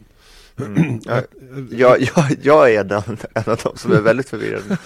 [0.60, 0.99] Mm.
[1.71, 4.78] Jag, jag, jag, är den, en av dem som är väldigt förvirrad.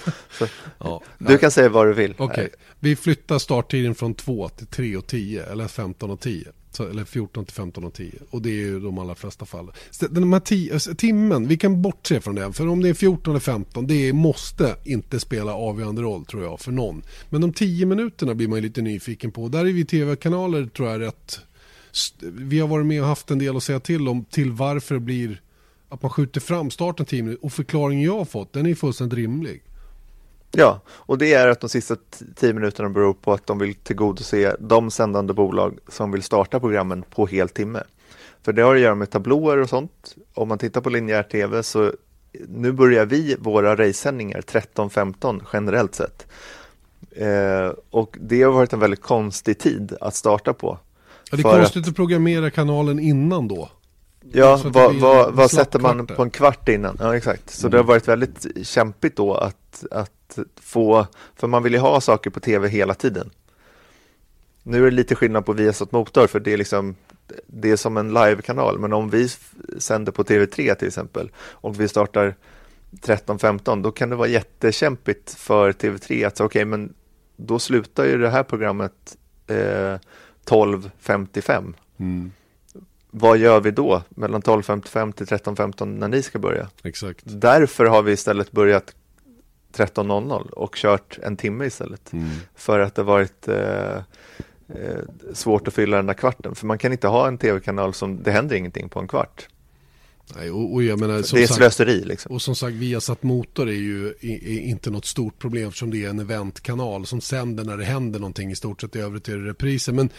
[0.79, 2.15] Ja, du kan säga vad du vill.
[2.17, 2.49] Okay.
[2.79, 6.45] Vi flyttar starttiden från 2 till 3 och 10 eller 15 och 10.
[6.71, 8.11] Så, eller 14 till 15 och 10.
[8.29, 9.71] Och det är ju de allra flesta fall.
[10.09, 12.53] Den här tio, alltså, timmen, vi kan bortse från det.
[12.53, 16.59] För om det är 14 eller 15, det måste inte spela avgörande roll tror jag
[16.59, 17.03] för någon.
[17.29, 19.47] Men de 10 minuterna blir man ju lite nyfiken på.
[19.47, 21.39] Där är vi tv-kanaler tror jag rätt
[22.21, 25.01] vi har varit med och haft en del att säga till om till varför det
[25.01, 25.41] blir
[25.89, 29.17] att man skjuter fram starten 10 minuter och förklaringen jag har fått den är fullständigt
[29.17, 29.63] rimlig.
[30.51, 31.95] Ja, och det är att de sista
[32.35, 37.03] tio minuterna beror på att de vill tillgodose de sändande bolag som vill starta programmen
[37.03, 37.83] på hel timme.
[38.41, 40.15] För det har att göra med tablåer och sånt.
[40.33, 41.93] Om man tittar på linjär tv så
[42.47, 46.27] nu börjar vi våra racesändningar 13.15 generellt sett.
[47.11, 50.79] Eh, och det har varit en väldigt konstig tid att starta på.
[51.31, 51.89] Ja, det är konstigt att...
[51.89, 53.69] att programmera kanalen innan då.
[54.31, 56.97] Ja, vad, vad, vad sätter man på en kvart innan?
[56.99, 57.49] Ja, exakt.
[57.49, 57.71] Så mm.
[57.71, 62.29] det har varit väldigt kämpigt då att, att få, för man vill ju ha saker
[62.29, 63.29] på tv hela tiden.
[64.63, 66.95] Nu är det lite skillnad på Viasat Motor, för det är liksom
[67.47, 69.29] det är som en live-kanal, men om vi
[69.77, 72.35] sänder på TV3 till exempel och vi startar
[72.91, 76.93] 13.15, då kan det vara jättekämpigt för TV3 att säga okej, okay, men
[77.35, 79.95] då slutar ju det här programmet eh,
[80.47, 81.73] 12.55.
[81.97, 82.31] Mm.
[83.11, 86.69] Vad gör vi då mellan 12.55 till 13.15 när ni ska börja?
[86.83, 87.21] Exakt.
[87.23, 88.95] Därför har vi istället börjat
[89.73, 92.13] 13.00 och kört en timme istället.
[92.13, 92.29] Mm.
[92.55, 93.95] För att det varit eh,
[94.67, 95.01] eh,
[95.33, 96.55] svårt att fylla den där kvarten.
[96.55, 99.47] För man kan inte ha en tv-kanal som det händer ingenting på en kvart.
[100.35, 102.03] Nej, och, och jag menar, det är slöseri.
[102.05, 102.31] Liksom.
[102.31, 106.09] Och som sagt, Viasat Motor är ju är inte något stort problem eftersom det är
[106.09, 108.51] en eventkanal som sänder när det händer någonting.
[108.51, 109.93] I stort sett i övrigt är det repriser.
[109.93, 110.09] Men,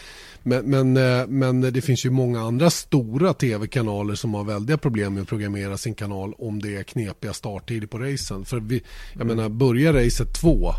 [0.43, 5.13] men, men, eh, men det finns ju många andra stora tv-kanaler som har väldiga problem
[5.13, 8.45] med att programmera sin kanal om det är knepiga starttider på racen.
[8.45, 9.37] För vi, jag mm.
[9.37, 10.73] menar, börjar racet två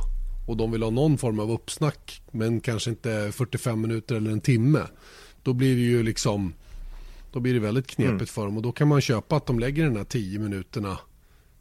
[0.46, 4.40] och de vill ha någon form av uppsnack men kanske inte 45 minuter eller en
[4.40, 4.80] timme.
[5.42, 6.52] Då blir det ju liksom
[7.32, 8.26] Då blir det väldigt knepigt mm.
[8.26, 10.98] för dem och då kan man köpa att de lägger den här 10 minuterna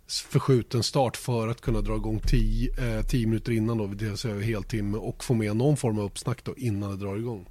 [0.07, 4.39] förskjuten start för att kunna dra igång 10 eh, minuter innan då, det vill säga
[4.39, 7.49] heltimme och få med någon form av uppsnack då innan det drar igång.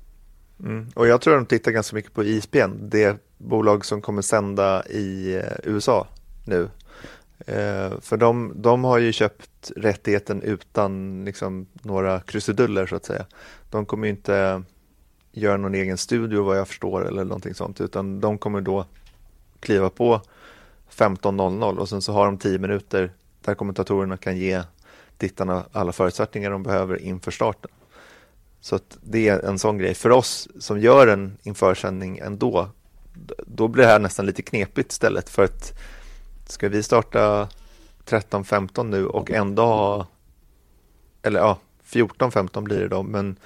[0.60, 0.88] Mm.
[0.94, 4.86] Och jag tror att de tittar ganska mycket på ISBN, det bolag som kommer sända
[4.86, 6.06] i eh, USA
[6.44, 6.70] nu.
[7.46, 13.26] Eh, för de, de har ju köpt rättigheten utan liksom, några krusiduller så att säga.
[13.70, 14.62] De kommer ju inte
[15.38, 18.86] göra någon egen studio vad jag förstår eller någonting sånt utan de kommer då
[19.60, 20.20] kliva på
[20.90, 23.12] 15.00 och sen så har de 10 minuter
[23.44, 24.62] där kommentatorerna kan ge
[25.18, 27.70] tittarna alla förutsättningar de behöver inför starten.
[28.60, 29.94] Så att det är en sån grej.
[29.94, 32.68] För oss som gör en införsändning ändå,
[33.46, 35.78] då blir det här nästan lite knepigt istället för att
[36.46, 37.48] ska vi starta
[38.06, 40.06] 13.15 nu och ändå ha,
[41.22, 43.36] eller ja, 14.15 blir det då, men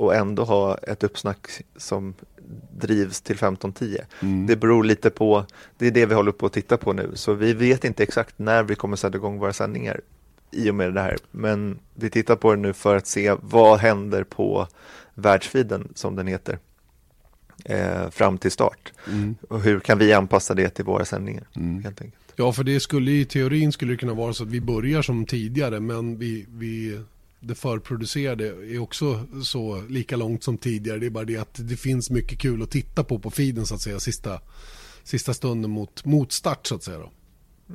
[0.00, 2.14] och ändå ha ett uppsnack som
[2.70, 4.00] drivs till 15.10.
[4.22, 4.46] Mm.
[4.46, 5.46] Det beror lite på,
[5.78, 8.38] det är det vi håller på att titta på nu, så vi vet inte exakt
[8.38, 10.00] när vi kommer sätta igång våra sändningar
[10.50, 11.16] i och med det här.
[11.30, 14.68] Men vi tittar på det nu för att se vad händer på
[15.14, 16.58] världsfiden som den heter
[17.64, 18.92] eh, fram till start.
[19.06, 19.34] Mm.
[19.48, 21.84] Och hur kan vi anpassa det till våra sändningar mm.
[21.84, 22.32] helt enkelt.
[22.36, 25.26] Ja, för det skulle i teorin skulle det kunna vara så att vi börjar som
[25.26, 27.00] tidigare men vi, vi
[27.40, 30.98] det förproducerade är också så lika långt som tidigare.
[30.98, 33.74] Det är bara det att det finns mycket kul att titta på på feeden så
[33.74, 34.40] att säga sista,
[35.04, 36.98] sista stunden mot, mot start så att säga.
[36.98, 37.10] Då.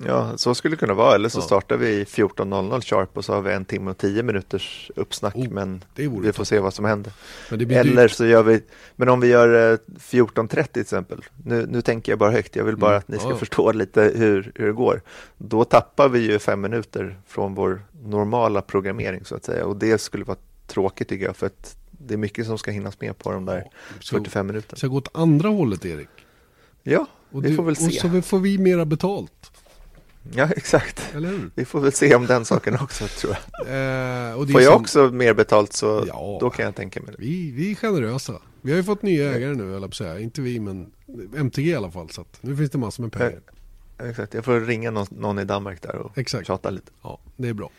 [0.05, 1.15] Ja, så skulle det kunna vara.
[1.15, 1.43] Eller så ja.
[1.43, 5.35] startar vi 14.00 sharp och så har vi en timme och tio minuters uppsnack.
[5.35, 7.13] Oh, men vi får se vad som händer.
[7.51, 8.11] Eller dyrt.
[8.11, 8.61] så gör vi,
[8.95, 11.21] men om vi gör 14.30 eh, till exempel.
[11.43, 12.55] Nu, nu tänker jag bara högt.
[12.55, 12.99] Jag vill bara mm.
[12.99, 13.37] att ni ska ja.
[13.37, 15.01] förstå lite hur, hur det går.
[15.37, 19.65] Då tappar vi ju fem minuter från vår normala programmering så att säga.
[19.65, 21.35] Och det skulle vara tråkigt tycker jag.
[21.35, 23.63] För att det är mycket som ska hinnas med på de där
[24.01, 24.77] ja, 45 minuterna.
[24.77, 26.09] Så gå åt andra hållet Erik.
[26.83, 27.85] Ja, och vi du, får väl se.
[27.85, 29.51] Och så får vi mera betalt.
[30.33, 31.15] Ja, exakt.
[31.55, 33.67] Vi får väl se om den saken också, tror jag.
[34.31, 34.81] Eh, får jag som...
[34.81, 37.23] också mer betalt så ja, då kan jag tänka mig det.
[37.23, 38.33] Vi, vi är generösa.
[38.61, 40.19] Vi har ju fått nya ägare nu, eller säga.
[40.19, 40.91] Inte vi, men
[41.35, 42.09] MTG i alla fall.
[42.09, 43.41] Så nu finns det massor med pengar.
[44.03, 46.47] Exakt, jag får ringa någon, någon i Danmark där och Exakt.
[46.47, 46.91] tjata lite.
[47.01, 47.69] Ja, det är bra.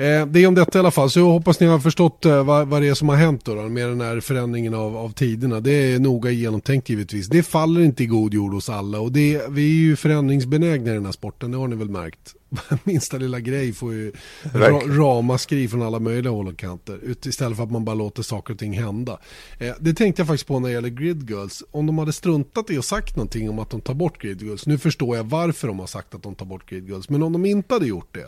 [0.00, 2.44] Eh, det är om detta i alla fall, så jag hoppas ni har förstått eh,
[2.44, 5.12] vad, vad det är som har hänt då, då, med den här förändringen av, av
[5.12, 5.60] tiderna.
[5.60, 7.28] Det är noga genomtänkt givetvis.
[7.28, 10.94] Det faller inte i god jord hos alla och det, vi är ju förändringsbenägna i
[10.94, 12.34] den här sporten, det har ni väl märkt.
[12.84, 14.12] Minsta lilla grej får ju
[14.52, 18.54] ra, ramaskri från alla möjliga håll och kanter istället för att man bara låter saker
[18.54, 19.18] och ting hända.
[19.58, 21.62] Eh, det tänkte jag faktiskt på när det gäller Grid Girls.
[21.70, 24.66] Om de hade struntat i och sagt någonting om att de tar bort Grid Girls,
[24.66, 27.32] nu förstår jag varför de har sagt att de tar bort Grid Girls, men om
[27.32, 28.26] de inte hade gjort det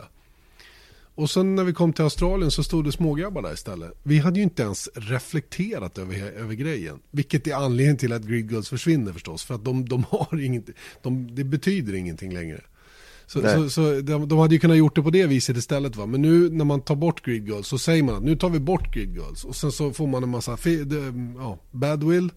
[1.15, 3.91] och sen när vi kom till Australien så stod det smågrabbar där istället.
[4.03, 6.99] Vi hade ju inte ens reflekterat över, över grejen.
[7.11, 9.43] Vilket är anledningen till att Grid Girls försvinner förstås.
[9.43, 10.65] För att de, de har inget,
[11.01, 12.61] de, det betyder ingenting längre.
[13.25, 15.95] Så, så, så de, de, hade ju kunnat gjort det på det viset istället.
[15.95, 16.05] Va?
[16.05, 18.59] Men nu när man tar bort Grid Girls så säger man att nu tar vi
[18.59, 19.45] bort Grid Girls.
[19.45, 20.57] Och sen så får man en massa
[21.37, 22.29] ja, badwill.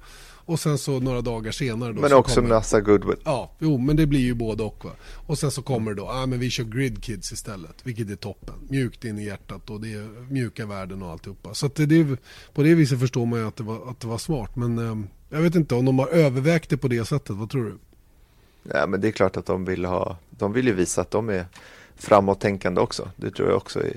[0.47, 3.17] Och sen så några dagar senare då Men också kommer, massa goodwill.
[3.25, 4.85] Ja, jo, men det blir ju både och.
[4.85, 4.91] Va?
[5.27, 7.75] Och sen så kommer det då, ah, men vi kör Grid Kids istället.
[7.83, 8.55] Vilket är toppen.
[8.69, 11.55] Mjukt in i hjärtat och det är mjuka värden och alltihopa.
[11.55, 12.17] Så att det, det,
[12.55, 14.57] på det viset förstår man ju att det var, att det var smart.
[14.57, 17.37] Men eh, jag vet inte om de har övervägt det på det sättet.
[17.37, 17.79] Vad tror du?
[18.73, 21.29] Ja, men det är klart att de vill ha, de vill ju visa att de
[21.29, 21.47] är
[21.97, 23.11] framåttänkande också.
[23.17, 23.97] Det tror jag också är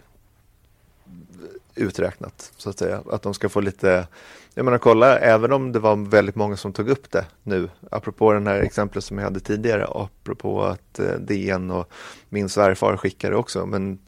[1.75, 3.03] uträknat så att säga.
[3.12, 4.07] Att de ska få lite,
[4.53, 8.33] jag menar kolla, även om det var väldigt många som tog upp det nu, apropå
[8.33, 11.91] den här exemplet som jag hade tidigare, apropå att eh, DN och
[12.29, 13.99] min svärfar skickade också, men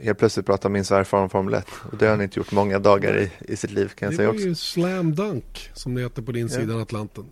[0.00, 2.78] helt plötsligt pratar min svärfar om Formel 1 och det har han inte gjort många
[2.78, 4.38] dagar i, i sitt liv kan jag säga också.
[4.38, 6.54] Det var ju slam dunk som det heter på din ja.
[6.54, 7.24] sida Atlanten.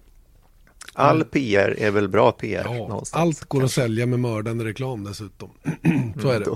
[0.92, 3.22] All PR är väl bra PR ja, någonstans.
[3.22, 3.80] Allt går kanske.
[3.80, 5.50] att sälja med mördande reklam dessutom.
[6.22, 6.46] så är det.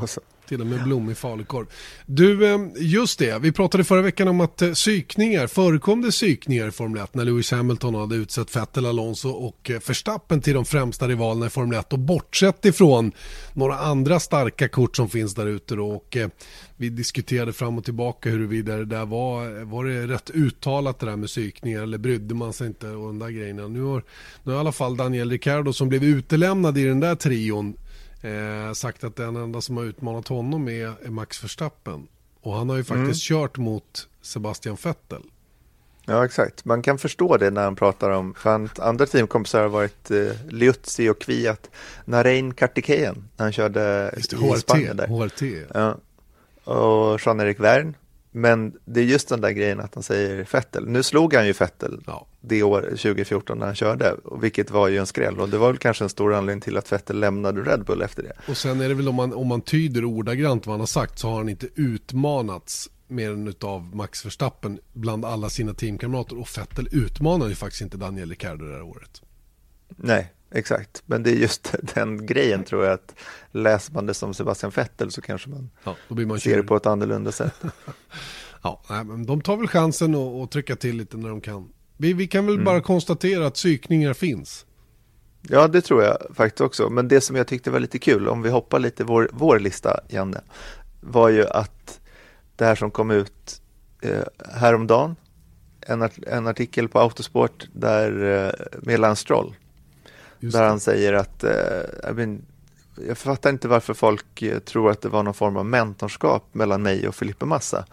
[0.50, 1.66] Till och med blommig falukorv.
[2.06, 3.38] Du, eh, just det.
[3.38, 7.24] Vi pratade förra veckan om att eh, psykningar, förekom det psykningar i Formel 1 när
[7.24, 11.78] Lewis Hamilton hade utsett Vettel, Alonso och eh, Verstappen till de främsta rivalerna i Formel
[11.78, 13.12] 1 och bortsett ifrån
[13.52, 16.16] några andra starka kort som finns där ute då och
[16.76, 21.16] vi diskuterade fram och tillbaka huruvida det där var, var det rätt uttalat det där
[21.16, 23.68] med psykningar eller brydde man sig inte och de där grejerna.
[23.68, 24.04] Nu har,
[24.42, 27.76] nu har i alla fall Daniel Ricciardo som blev utelämnad i den där trion
[28.22, 32.08] eh, sagt att den enda som har utmanat honom är, är Max Verstappen.
[32.40, 33.42] Och han har ju faktiskt mm.
[33.42, 35.22] kört mot Sebastian Vettel.
[36.06, 36.64] Ja, exakt.
[36.64, 41.08] Man kan förstå det när han pratar om, för andra teamkompisar har varit eh, Liuzzi
[41.08, 41.70] och Kviat,
[42.04, 45.06] Narein Kartikeyan, när han körde Just det, i HRT, Spanien där.
[45.06, 45.42] HRT.
[45.74, 45.96] Ja.
[46.72, 47.94] Och Jean-Erik Wern
[48.32, 50.86] Men det är just den där grejen att han säger Fettel.
[50.88, 52.26] Nu slog han ju Fettel Ja.
[52.40, 55.40] det år 2014 när han körde, vilket var ju en skräll.
[55.40, 58.22] Och det var väl kanske en stor anledning till att Fettel lämnade Red Bull efter
[58.22, 58.32] det.
[58.48, 61.18] Och sen är det väl om man, om man tyder ordagrant vad han har sagt
[61.18, 66.38] så har han inte utmanats mer än utav Max Verstappen bland alla sina teamkamrater.
[66.38, 69.22] Och Vettel utmanar ju faktiskt inte Daniel Ricciardo det här året.
[69.96, 71.02] Nej, exakt.
[71.06, 73.14] Men det är just den grejen tror jag att
[73.52, 76.86] läser man det som Sebastian Vettel så kanske man, Ja, man ser det på ett
[76.86, 77.54] annorlunda sätt.
[78.62, 81.68] Ja, nej, men de tar väl chansen att att trycka till lite när de kan.
[81.96, 84.66] Vi, vi kan väl bara konstatera att psykningar finns.
[85.42, 86.90] Ja, det tror jag faktiskt också.
[86.90, 90.00] Men det som jag tyckte var lite kul, om vi hoppar lite vår, vår lista,
[90.08, 90.40] Janne,
[91.00, 92.00] var ju att
[92.56, 93.62] det här som kom ut
[94.02, 95.16] eh, häromdagen,
[95.80, 99.54] en, art, en artikel på Autosport där, eh, med Lance Stroll,
[100.40, 100.68] Just där det.
[100.68, 102.42] han säger att eh, I mean,
[103.08, 106.82] jag fattar inte varför folk eh, tror att det var någon form av mentorskap mellan
[106.82, 107.84] mig och Felipe Massa.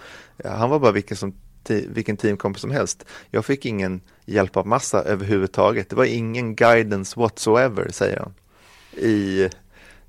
[0.46, 1.34] Han var bara vilken, som,
[1.68, 3.06] vilken teamkompis som helst.
[3.32, 5.90] Jag fick ingen hjälp av Massa överhuvudtaget.
[5.90, 8.34] Det var ingen guidance whatsoever, säger han
[8.98, 9.50] i,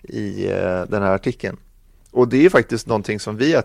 [0.03, 1.57] i eh, den här artikeln.
[2.11, 3.57] Och det är faktiskt någonting som vi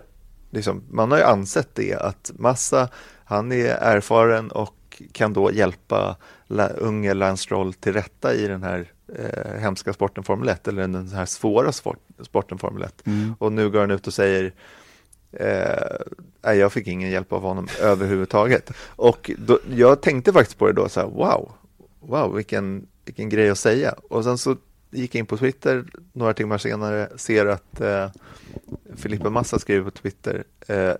[0.50, 2.88] liksom, man har ju ansett det att Massa,
[3.24, 4.74] han är erfaren och
[5.12, 6.16] kan då hjälpa
[6.76, 11.08] unge Lance Stroll till rätta i den här eh, hemska sporten Formel 1 eller den
[11.08, 13.02] här svåra sport, sporten Formel 1.
[13.38, 14.52] Och nu går han ut och säger
[15.32, 18.70] eh, jag fick ingen hjälp av honom överhuvudtaget.
[18.86, 21.52] Och då, jag tänkte faktiskt på det då, så här, wow,
[22.00, 23.94] wow, vilken, vilken grej att säga.
[24.08, 24.56] Och sen så
[24.90, 28.10] gick jag in på Twitter några timmar senare, ser att eh,
[28.96, 30.92] Filippa Massa skriver på Twitter, eh,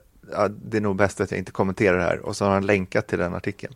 [0.51, 2.19] det är nog bäst att jag inte kommenterar det här.
[2.19, 3.75] Och så har han länkat till den artikeln.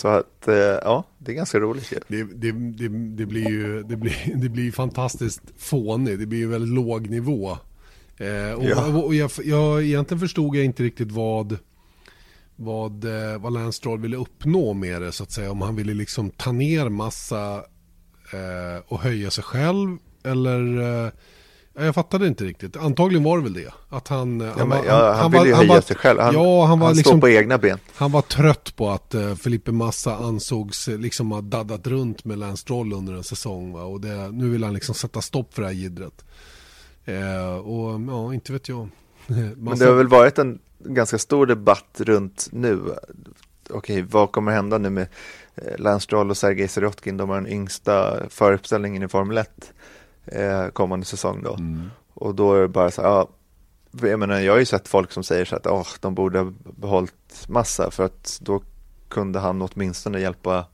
[0.00, 1.98] Så att, eh, ja, det är ganska roligt ju.
[2.08, 6.18] Det, det, det, det blir ju det blir, det blir fantastiskt fånigt.
[6.18, 7.50] Det blir ju väldigt låg nivå.
[8.16, 9.02] Eh, och, Ja.
[9.02, 11.58] och jag, jag, egentligen förstod jag inte riktigt vad,
[12.56, 15.50] vad, eh, vad Lance Stroll ville uppnå med det så att säga.
[15.50, 17.54] Om han ville liksom ta ner massa
[18.32, 21.10] eh, och höja sig själv eller eh,
[21.74, 22.76] jag fattade inte riktigt.
[22.76, 23.72] Antagligen var det väl det.
[23.88, 26.20] Att han, eh, Ja, han, men, ja, han, var- vill ju höja var- sig själv.
[26.20, 27.78] Han, ja, han var han liksom på egna ben.
[27.94, 32.38] han var trött på att uh, Felipe Massa ansågs eh, liksom ha daddat runt med
[32.38, 33.72] Lance Stroll under en säsong.
[33.72, 33.82] Va?
[33.82, 36.24] Och det, nu vill han liksom sätta stopp för det här jiddret.
[37.04, 38.88] Eh, och ja, inte vet jag.
[39.56, 42.80] Men det har väl varit en ganska stor debatt runt nu.
[43.70, 45.08] Okej, vad kommer hända nu med
[45.54, 47.16] eh, Lance Stroll och Sergej Sirotkin?
[47.16, 49.72] De har den yngsta föruppställningen i Formel 1
[50.32, 51.58] eh, kommande säsong då.
[52.14, 53.28] Och då är det bara så här, ja,
[54.08, 56.52] jag menar, jag har ju sett folk som säger så att åh, de borde ha
[56.62, 58.62] behållit massa för att då
[59.08, 60.66] kunde han åtminstone hjälpa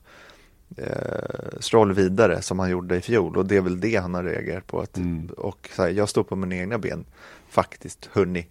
[0.77, 4.25] eh, Stroll vidare som han gjorde i fjol och det är väl det han har
[4.25, 4.81] reagerat på.
[4.81, 4.99] Att,
[5.37, 7.05] Och så här, jag står på mina egna ben
[7.49, 8.49] faktiskt, hörni.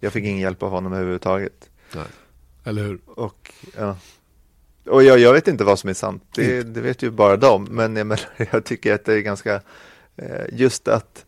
[0.00, 1.70] Jag fick ingen hjälp av honom överhuvudtaget.
[1.94, 2.04] Nej.
[2.64, 2.98] Eller hur?
[3.06, 3.96] Och, ja.
[4.86, 7.64] och jag, jag vet inte vad som är sant, det, det vet ju bara de.
[7.64, 8.20] Men jag, menar,
[8.52, 9.60] jag tycker att det är ganska,
[10.52, 11.24] just att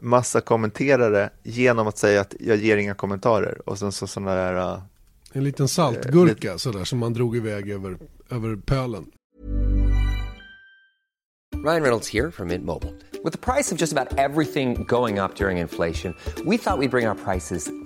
[0.00, 4.56] massa kommenterare genom att säga att jag ger inga kommentarer och sen så sådana där
[4.56, 4.82] eh,
[5.32, 7.98] En liten saltgurka sådär som man drog iväg över,
[8.30, 9.06] över pölen.
[11.64, 12.94] Ryan Reynolds here from Mint Mobile.
[13.24, 17.08] With the price of just about everything going up during inflation, we thought we'd bring
[17.08, 17.14] our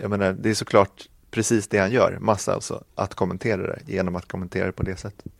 [0.00, 4.16] jag menar, det är såklart precis det han gör, massa alltså, att kommentera det genom
[4.16, 5.32] att kommentera det på det sättet.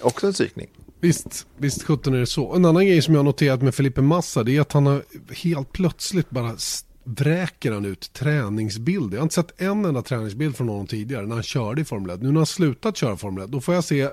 [0.00, 0.68] Också en psykning.
[1.00, 2.54] Visst, visst sjutton är det så.
[2.54, 5.02] En annan grej som jag har noterat med Felipe Massa det är att han har
[5.30, 6.56] helt plötsligt bara
[7.04, 9.16] vräker han ut träningsbilder.
[9.16, 12.10] Jag har inte sett en enda träningsbild från honom tidigare när han körde i Formel
[12.10, 12.22] 1.
[12.22, 14.08] Nu när han slutat köra Formel 1 då får jag se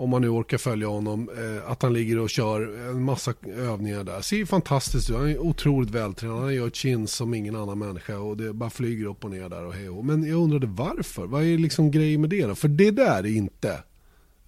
[0.00, 4.04] om man nu orkar följa honom, eh, att han ligger och kör en massa övningar
[4.04, 4.20] där.
[4.20, 8.18] Ser ju fantastiskt ut, han är otroligt vältränad, han gör chins som ingen annan människa
[8.18, 10.04] och det bara flyger upp och ner där och hej och.
[10.04, 12.54] Men jag undrade varför, vad är liksom grejen med det då?
[12.54, 13.78] För det där är inte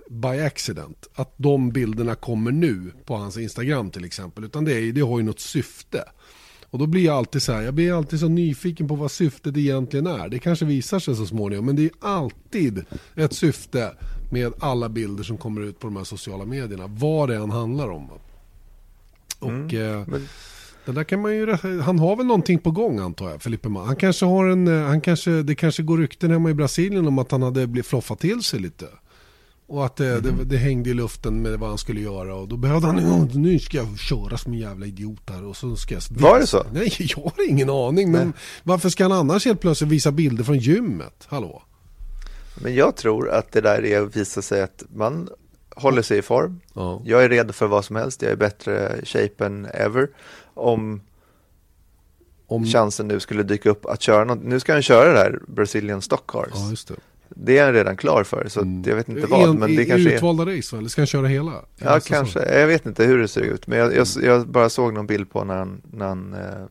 [0.09, 1.09] by accident.
[1.15, 4.45] Att de bilderna kommer nu på hans Instagram till exempel.
[4.45, 6.05] Utan det, är, det har ju något syfte.
[6.71, 9.57] Och då blir jag alltid så här, jag blir alltid så nyfiken på vad syftet
[9.57, 10.29] egentligen är.
[10.29, 12.85] Det kanske visar sig så småningom, men det är alltid
[13.15, 13.93] ett syfte
[14.33, 16.87] med alla bilder som kommer ut på de här sociala medierna.
[16.87, 18.11] Vad det än handlar om.
[19.39, 20.29] Och eh, Men
[20.85, 23.87] Det där kan man ju, han har väl någonting på gång antar jag, Felipe Massa.
[23.87, 27.19] Han kanske har en, eh, han kanske, det kanske går rykten hemma i Brasilien om
[27.19, 28.87] att han hade blivit floffat till sig lite.
[29.67, 30.37] Och att det, mm.
[30.39, 33.59] det, det, hängde i luften med vad han skulle göra och då behövde han, nu
[33.59, 36.03] ska jag köra som en jävla idiot här och så ska jag...
[36.11, 36.67] Var det så?
[36.73, 38.37] Nej, jag har ingen aning men Nej.
[38.63, 41.27] varför ska han annars helt plötsligt visa bilder från gymmet?
[41.29, 41.63] Hallå?
[42.55, 45.29] Men jag tror att det där är att visa sig att man
[45.77, 46.61] håller sig i form.
[46.75, 47.03] Ja.
[47.05, 50.09] Jag är redo för vad som helst, jag är bättre shape än ever.
[50.55, 51.01] Om,
[52.47, 55.41] om chansen nu skulle dyka upp att köra något, nu ska han köra det här
[55.47, 56.51] Brazilian Stock Cars.
[56.55, 56.95] Ja, just det.
[57.37, 58.83] Det är han redan klar för, så mm.
[58.87, 59.49] jag vet inte vad.
[59.49, 60.57] En, men det i, kanske utvalda är...
[60.57, 61.53] race, eller ska han köra hela?
[61.77, 62.41] Ja, kanske.
[62.41, 62.49] Så?
[62.49, 65.31] Jag vet inte hur det ser ut, men jag, jag, jag, bara såg någon bild
[65.31, 66.67] på när han, när han eh,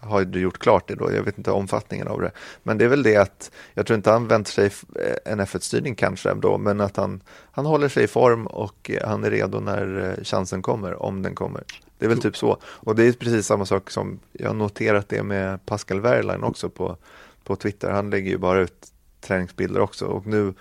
[0.00, 2.30] har du gjort klart det då, jag vet inte omfattningen av det.
[2.62, 5.94] Men det är väl det att, jag tror inte han väntar sig eh, en F1-styrning
[5.94, 7.20] kanske då, men att han,
[7.50, 11.22] han håller sig i form och eh, han är redo när eh, chansen kommer, om
[11.22, 11.64] den kommer.
[11.98, 12.58] Det är väl typ så.
[12.64, 16.68] Och det är precis samma sak som, jag har noterat det med Pascal Wehrlein också
[16.68, 16.96] på,
[17.44, 17.90] på Twitter.
[17.90, 20.54] Han lägger ju bara ut träningsbilder också och nu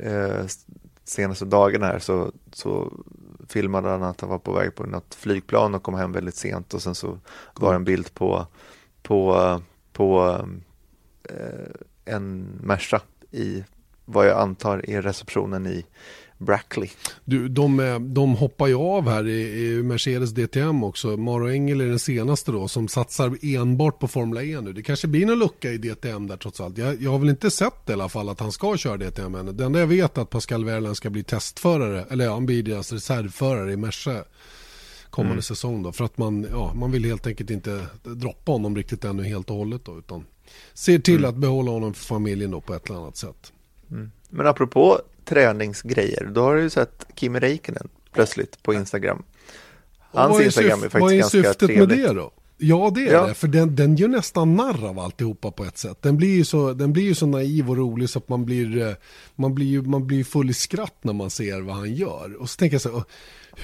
[0.00, 0.46] eh,
[1.04, 2.92] senaste dagarna här så, så
[3.48, 6.74] filmade han att han var på väg på något flygplan och kom hem väldigt sent
[6.74, 7.18] och sen så
[7.54, 8.46] var en bild på,
[9.02, 9.60] på,
[9.92, 10.38] på
[11.24, 11.70] eh,
[12.04, 13.64] en Merca i
[14.04, 15.86] vad jag antar är receptionen i
[16.38, 16.90] Brackley.
[17.24, 21.16] Du, de, eh, de hoppar ju av här i, i Mercedes DTM också.
[21.16, 24.72] Maro Engel är den senaste då som satsar enbart på Formula E nu.
[24.72, 26.78] Det kanske blir någon lucka i DTM där trots allt.
[26.78, 29.52] Jag, jag har väl inte sett i alla fall att han ska köra DTM ännu.
[29.52, 32.92] Det enda jag vet är att Pascal Wehrlein ska bli testförare, eller han blir deras
[32.92, 34.24] reservförare i Merca
[35.10, 35.42] kommande mm.
[35.42, 35.92] säsong då.
[35.92, 39.56] För att man, ja, man vill helt enkelt inte droppa honom riktigt ännu helt och
[39.56, 39.98] hållet då.
[39.98, 40.24] Utan
[40.74, 41.30] ser till mm.
[41.30, 43.52] att behålla honom för familjen då på ett eller annat sätt.
[43.90, 44.10] Mm.
[44.30, 49.22] Men apropå träningsgrejer, då har du sett Kimi Räikkönen plötsligt på Instagram.
[49.98, 51.32] Hans Instagram är faktiskt ganska trevligt.
[51.32, 52.32] Vad är syftet med det då?
[52.58, 53.26] Ja det är ja.
[53.26, 56.02] det, för den, den gör nästan narr av alltihopa på ett sätt.
[56.02, 58.82] Den blir ju så, den blir ju så naiv och rolig så att man blir,
[58.82, 58.94] eh,
[59.34, 62.36] man blir, man blir full i skratt när man ser vad han gör.
[62.40, 63.02] Och så tänker jag så här,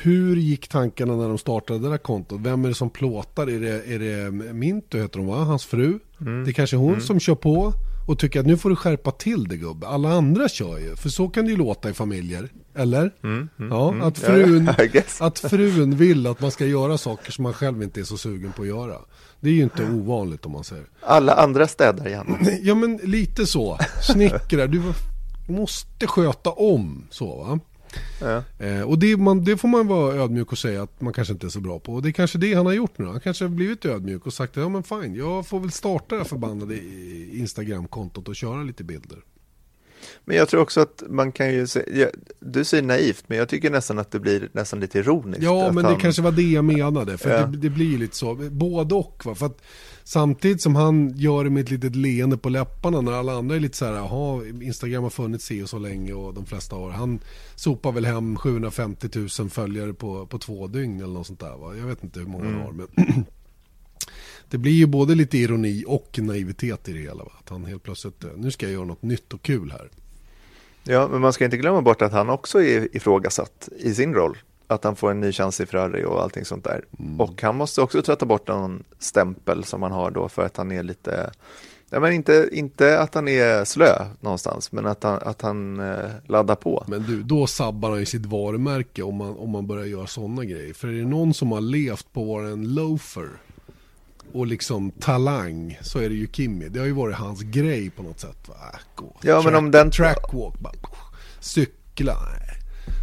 [0.03, 2.41] hur gick tankarna när de startade det där kontot?
[2.41, 3.47] Vem är det som plåtar?
[3.47, 5.37] Är det, är det Minto heter hon va?
[5.37, 5.99] Hans fru?
[6.21, 6.45] Mm.
[6.45, 7.01] Det är kanske hon mm.
[7.01, 7.73] som kör på
[8.07, 9.87] och tycker att nu får du skärpa till det gubbe.
[9.87, 12.49] Alla andra kör ju, för så kan det ju låta i familjer.
[12.75, 13.11] Eller?
[13.23, 14.03] Mm, mm, ja, mm.
[14.03, 14.71] att, frun,
[15.21, 18.53] att frun vill att man ska göra saker som man själv inte är så sugen
[18.53, 18.97] på att göra.
[19.41, 20.87] Det är ju inte ovanligt om man säger.
[21.01, 22.37] Alla andra städar igen.
[22.63, 23.79] Ja men lite så.
[24.03, 24.83] Snickrar, du
[25.49, 27.59] måste sköta om så va.
[28.21, 28.43] Ja.
[28.59, 31.47] Eh, och det, man, det, får man vara ödmjuk och säga att man kanske inte
[31.47, 31.95] är så bra på.
[31.95, 33.07] Och det är kanske det han har gjort nu.
[33.07, 36.21] Han kanske har blivit ödmjuk och sagt ja men fine, jag får väl starta det
[36.21, 36.79] här förbannade
[37.33, 39.19] Instagram-kontot och köra lite bilder.
[40.25, 43.71] Men jag tror också att man kan ju se, du säger naivt, men jag tycker
[43.71, 45.43] nästan att det blir nästan lite ironiskt.
[45.43, 46.01] Ja, men det han...
[46.01, 47.19] kanske var det jag menade.
[47.19, 47.47] För ja.
[47.47, 49.23] det, det, blir lite så, både och.
[49.25, 49.35] Va?
[49.35, 49.63] För att
[50.05, 53.61] Samtidigt som han gör det med ett litet leende på läpparna när alla andra är
[53.61, 56.91] lite så här, jaha, Instagram har funnits i och så länge och de flesta har.
[56.91, 57.21] Han
[57.55, 61.57] sopar väl hem 750 000 följare på, på två dygn eller något sånt där.
[61.57, 61.77] Va?
[61.77, 62.57] Jag vet inte hur många mm.
[62.57, 62.73] han har.
[62.73, 62.89] Men
[64.51, 67.25] det blir ju både lite ironi och naivitet i det hela.
[67.25, 67.33] Va?
[67.39, 69.91] Att han helt plötsligt, nu ska jag göra något nytt och kul här.
[70.85, 74.39] Ja, men man ska inte glömma bort att han också är ifrågasatt i sin roll
[74.73, 76.85] att han får en ny chans i Ferrari och allting sånt där.
[76.99, 77.21] Mm.
[77.21, 80.73] Och han måste också tvätta bort någon stämpel som han har då för att han
[80.73, 81.31] är lite
[81.95, 86.11] Ja, men inte, inte att han är slö någonstans, men att han, att han eh,
[86.27, 86.85] laddar på.
[86.87, 90.45] Men du, då sabbar han ju sitt varumärke om man, om man börjar göra sådana
[90.45, 90.75] grejer.
[90.75, 93.29] För är det någon som har levt på att vara en loafer
[94.33, 96.69] och liksom talang så är det ju Kimmy.
[96.69, 98.49] Det har ju varit hans grej på något sätt.
[98.49, 98.55] Va?
[98.73, 99.17] Äh, gå.
[99.23, 99.91] Ja, track, men om den...
[99.91, 100.55] Trackwalk,
[101.41, 102.17] cykla.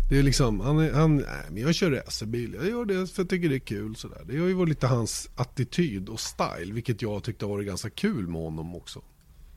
[0.10, 3.22] Det är liksom, han, är, han nej, men jag kör racerbil, jag gör det för
[3.22, 4.22] jag tycker det är kul sådär.
[4.24, 7.90] Det har ju varit lite hans attityd och style, vilket jag tyckte har varit ganska
[7.90, 9.02] kul med honom också.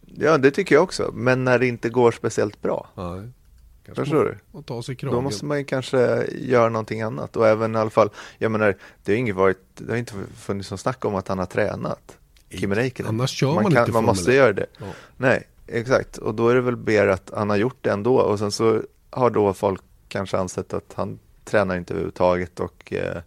[0.00, 2.88] Ja, det tycker jag också, men när det inte går speciellt bra.
[2.96, 3.28] Nej.
[3.94, 4.58] Förstår du?
[4.58, 7.90] Och ta sig Då måste man ju kanske göra någonting annat och även i alla
[7.90, 11.28] fall, jag menar, det har, inget varit, det har inte funnits någon snack om att
[11.28, 12.18] han har tränat.
[12.48, 13.08] Kim Räikkönen.
[13.14, 14.66] Annars kör man, man kan, inte Man måste göra det.
[14.78, 14.86] Ja.
[15.16, 16.18] Nej, exakt.
[16.18, 18.82] Och då är det väl mer att han har gjort det ändå och sen så
[19.10, 19.82] har då folk
[20.12, 23.22] kanske ansett att han tränar inte överhuvudtaget och eh,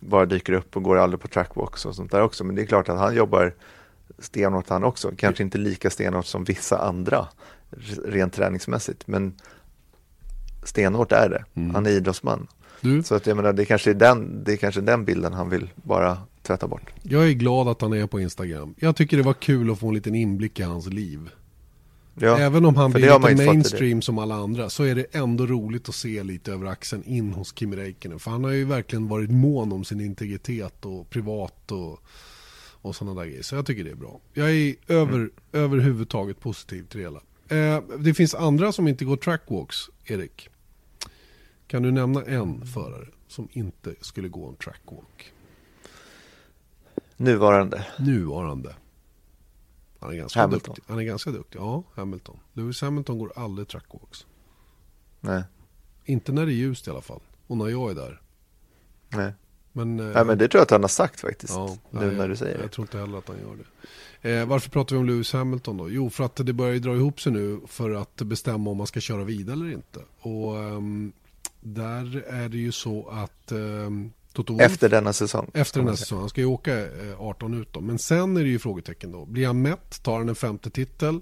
[0.00, 2.44] bara dyker upp och går aldrig på trackwalks och sånt där också.
[2.44, 3.54] Men det är klart att han jobbar
[4.18, 5.12] stenhårt han också.
[5.16, 7.28] Kanske inte lika stenhårt som vissa andra
[8.04, 9.06] rent träningsmässigt.
[9.06, 9.34] Men
[10.62, 11.44] stenhårt är det.
[11.54, 11.74] Mm.
[11.74, 12.46] Han är idrottsman.
[12.80, 13.02] Du?
[13.02, 15.70] Så att jag menar, det kanske är den, det är kanske den bilden han vill
[15.74, 16.90] bara tvätta bort.
[17.02, 18.74] Jag är glad att han är på Instagram.
[18.78, 21.30] Jag tycker det var kul att få en liten inblick i hans liv.
[22.14, 25.88] Ja, Även om han blir lite mainstream som alla andra så är det ändå roligt
[25.88, 28.18] att se lite över axeln in hos Kimi Räikkönen.
[28.18, 32.00] För han har ju verkligen varit mån om sin integritet och privat och,
[32.82, 33.42] och sådana där grejer.
[33.42, 34.20] Så jag tycker det är bra.
[34.32, 35.30] Jag är över, Mm.
[35.52, 37.20] överhuvudtaget positiv till det hela.
[37.76, 40.48] Eh, det finns andra som inte går trackwalks, Erik.
[41.66, 45.32] Kan du nämna en förare som inte skulle gå en trackwalk?
[47.16, 47.86] Nuvarande.
[47.98, 48.74] Nuvarande.
[50.00, 50.74] Han är ganska Hamilton.
[50.74, 50.84] duktig.
[50.92, 51.58] Han är ganska duktig.
[51.58, 52.36] Ja, Hamilton.
[52.52, 54.26] Lewis Hamilton går aldrig trackwalks.
[55.20, 55.42] Nej.
[56.04, 57.20] Inte när det är ljust i alla fall.
[57.46, 58.20] Och när jag är där.
[59.08, 59.32] Nej.
[59.72, 61.52] Men, eh, Nej, men det tror jag att han har sagt faktiskt.
[61.54, 62.64] ja, nu nej, när du säger jag, det.
[62.64, 63.64] jag tror inte heller att han gör det.
[64.30, 65.90] Eh, varför pratar vi om Lewis Hamilton då?
[65.90, 68.86] Jo, för att det börjar ju dra ihop sig nu för att bestämma om man
[68.86, 70.00] ska köra vidare eller inte.
[70.20, 71.12] Och ehm,
[71.60, 75.50] där är det ju så att ehm, Toto Wolff, Efter denna säsong.
[75.54, 76.04] efter kan den man här säga.
[76.04, 76.20] säsongen.
[76.22, 77.80] Han ska ju åka eh, 18 ut då.
[77.80, 79.24] Men sen är det ju frågetecken då.
[79.26, 80.02] Blir han mätt?
[80.02, 81.20] Tar han en femte titel?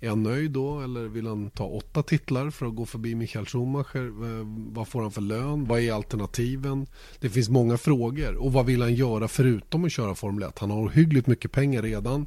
[0.00, 0.80] Är han nöjd då?
[0.80, 4.06] Eller vill han ta åtta titlar för att gå förbi Michael Schumacher?
[4.38, 5.64] Eh, Vad får han för lön?
[5.64, 6.86] Vad är alternativen?
[7.20, 8.34] Det finns många frågor.
[8.36, 10.58] Och vad vill han göra förutom att köra Formel 1?
[10.58, 12.26] Han har hyggligt mycket pengar redan.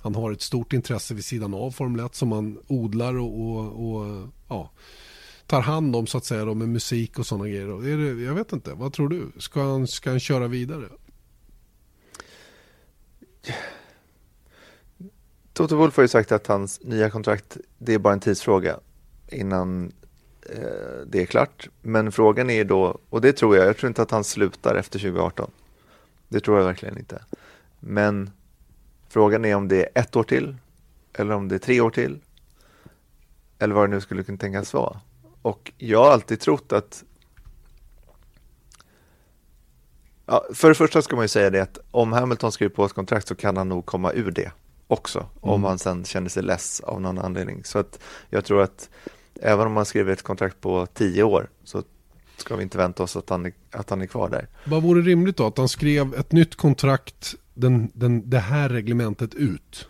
[0.00, 3.96] Han har ett stort intresse vid sidan av Formel 1 som han odlar och, och,
[3.96, 4.70] och ja,
[5.52, 7.88] tar hand om så att säga då, med musik och sådana grejer.
[7.88, 9.32] Är det, jag vet inte, vad tror du?
[9.38, 10.88] Ska han, ska han köra vidare?
[15.52, 18.80] Toto Wolff har ju sagt att hans nya kontrakt, det är bara en tidsfråga
[19.28, 19.92] innan
[20.50, 21.68] eh, det är klart.
[21.82, 24.98] Men frågan är då, och det tror jag, jag tror inte att han slutar efter
[24.98, 25.50] 2018.
[26.28, 27.22] Det tror jag verkligen inte.
[27.80, 28.30] Men
[29.08, 30.56] frågan är om det är ett år till,
[31.12, 32.20] eller om det är tre år till,
[33.58, 35.00] eller vad det nu skulle kunna tänkas vara.
[35.42, 37.04] Och jag har alltid trott att
[40.26, 42.92] Ja, för det första ska man ju säga det att om Hamilton skriver på ett
[42.92, 44.52] kontrakt så kan han nog komma ur det
[44.86, 45.26] också.
[45.40, 47.64] Om han sen känner sig less av någon anledning.
[47.64, 47.98] Så att
[48.30, 48.90] jag tror att
[49.40, 51.82] även om man skriver ett kontrakt på tio år så
[52.36, 54.48] ska vi inte vänta oss att han är, att han är kvar där.
[54.64, 55.46] Vad vore rimligt då?
[55.46, 59.88] Att han skrev ett nytt kontrakt, den, den, det här reglementet ut.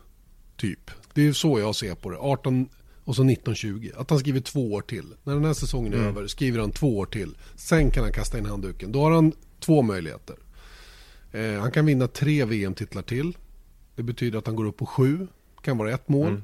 [0.56, 0.90] Typ.
[1.12, 2.16] Det är ju så jag ser på det.
[2.18, 2.68] 18
[3.04, 3.90] och så 19-20.
[3.96, 5.14] Att han skriver två år till.
[5.24, 7.36] När den här säsongen är över skriver han två år till.
[7.56, 8.92] Sen kan han kasta in handduken.
[8.92, 10.36] Då har han två möjligheter.
[11.32, 13.36] Eh, han kan vinna tre VM-titlar till.
[13.96, 15.26] Det betyder att han går upp på sju.
[15.62, 16.42] kan vara ett mål.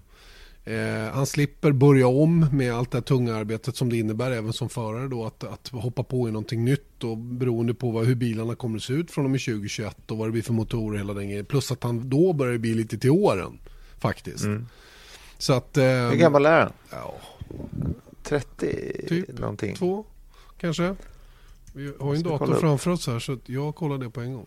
[0.68, 4.52] Eh, han slipper börja om med allt det här tunga arbetet som det innebär även
[4.52, 8.14] som förare då att, att hoppa på i någonting nytt och beroende på vad, hur
[8.14, 10.98] bilarna kommer att se ut från och med 2021 och vad det blir för motorer
[10.98, 11.44] hela den grejen.
[11.44, 13.58] Plus att han då börjar bli lite till åren
[13.98, 14.44] faktiskt.
[15.38, 15.76] Så att...
[15.76, 16.72] Eh, Hur gammal är han?
[16.90, 17.14] Ja,
[18.22, 19.38] 30 Typ.
[19.38, 19.74] någonting?
[19.74, 20.04] två
[20.58, 20.94] kanske.
[21.72, 24.46] Vi har ju en dator framför oss här så jag kollar det på en gång.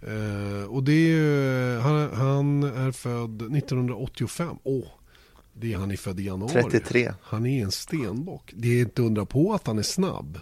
[0.00, 4.56] Eh, och det är ju, han, han är född 1985.
[4.62, 4.84] Åh,
[5.52, 6.62] det är han är född i januari.
[6.62, 7.12] 33.
[7.22, 8.52] Han är en stenbock.
[8.56, 10.38] Det är inte undra på att han är snabb.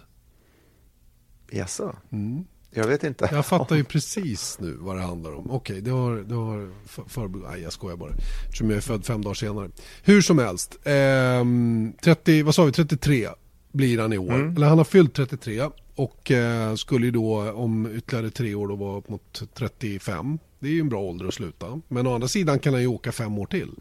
[1.51, 1.95] Jaså?
[2.11, 2.45] Mm.
[2.73, 3.29] Jag vet inte.
[3.31, 5.51] Jag fattar ju precis nu vad det handlar om.
[5.51, 8.11] Okej, det har, det har för, för, Nej, jag skojar bara.
[8.45, 9.69] Eftersom jag är född fem dagar senare.
[10.03, 10.77] Hur som helst.
[10.83, 13.27] ehm, 30, vad sa vi, 33
[13.71, 14.33] blir han i år.
[14.55, 18.75] Eller han har fyllt 33 och eh, skulle ju då om ytterligare tre år då
[18.75, 20.39] vara upp mot 35.
[20.59, 21.81] Det är ju en bra ålder att sluta.
[21.87, 23.71] Men å andra sidan kan han ju åka fem år till.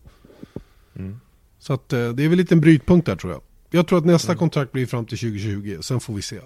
[1.59, 3.43] Så att, eh, det är väl lite en brytpunkt där tror jag.
[3.71, 5.79] Jag tror att nästa kontrakt blir fram till 2020.
[5.81, 6.41] Sen får vi se.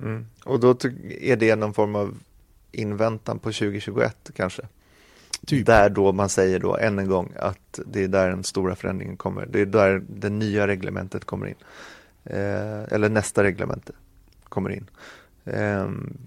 [0.00, 0.26] Mm.
[0.44, 0.70] Och då
[1.20, 2.18] är det någon form av
[2.72, 4.62] inväntan på 2021 kanske?
[5.46, 5.66] Typ.
[5.66, 9.16] Där då man säger då än en gång att det är där den stora förändringen
[9.16, 9.46] kommer.
[9.46, 11.54] Det är där det nya reglementet kommer in.
[12.24, 13.92] Eh, eller nästa reglemente
[14.44, 14.90] kommer in.
[15.44, 16.18] Ehm,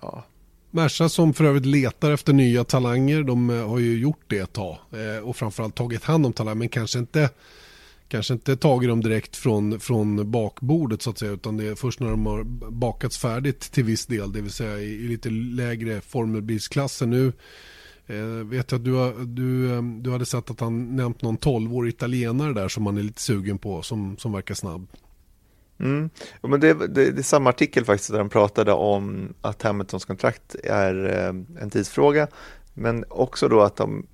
[0.00, 0.24] ja,
[0.70, 3.22] Merca som för övrigt letar efter nya talanger.
[3.22, 4.78] De eh, har ju gjort det ett tag.
[4.92, 6.54] Eh, och framförallt tagit hand om talanger.
[6.54, 7.30] Men kanske inte,
[8.08, 11.32] kanske inte tagit dem direkt från, från bakbordet så att säga.
[11.32, 14.32] Utan det är först när de har bakats färdigt till viss del.
[14.32, 17.06] Det vill säga i, i lite lägre formelbilsklasser.
[17.06, 17.32] Nu
[18.06, 21.88] eh, vet jag att du, du, ehm, du hade sett att han nämnt någon 12-årig
[21.88, 23.82] italienare där som man är lite sugen på.
[23.82, 24.86] Som, som verkar snabb.
[25.78, 26.10] Mm.
[26.40, 30.04] Ja, men det, det, det är samma artikel faktiskt där de pratade om att Hamiltons
[30.04, 32.28] kontrakt är eh, en tidsfråga.
[32.74, 34.06] Men också då att de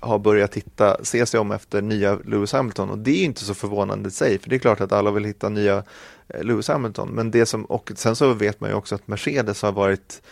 [0.00, 3.44] har börjat titta, se sig om efter nya Lewis Hamilton och det är ju inte
[3.44, 5.84] så förvånande i sig för det är klart att alla vill hitta nya
[6.28, 9.62] eh, Lewis Hamilton men det som, och sen så vet man ju också att Mercedes
[9.62, 10.22] har varit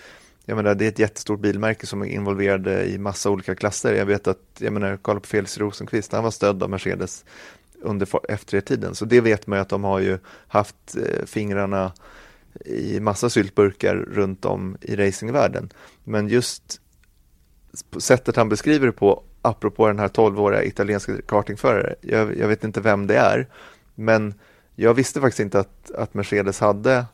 [0.47, 3.95] jag menar, det är ett jättestort bilmärke som är involverade i massa olika klasser.
[3.95, 7.25] Jag vet att, jag menar, kolla på Felix Rosenqvist, han var stödd av Mercedes
[7.83, 8.95] under F3-tiden.
[8.95, 11.93] Så det vet man ju att de har ju haft eh, fingrarna
[12.65, 15.71] i massa syltburkar runt om i racingvärlden.
[16.05, 16.81] Men just
[17.99, 21.95] sättet han beskriver det på apropå den här 12-åriga italienska kartingförare.
[22.01, 23.47] Jag, jag, vet inte vem det är,
[23.95, 24.35] men
[24.75, 27.07] jag visste faktiskt inte att, att Mercedes hade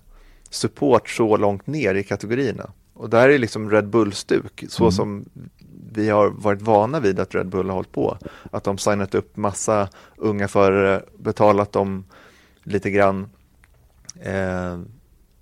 [0.51, 2.70] support så långt ner i kategorierna.
[2.95, 4.93] Och där är liksom Red Bull-stuk, så mm.
[4.93, 5.24] som
[5.93, 8.18] vi har varit vana vid att Red Bull har hållit på.
[8.51, 12.05] Att de signat upp massa unga förare, betalat dem
[12.62, 13.31] lite grann
[14.20, 14.78] eh,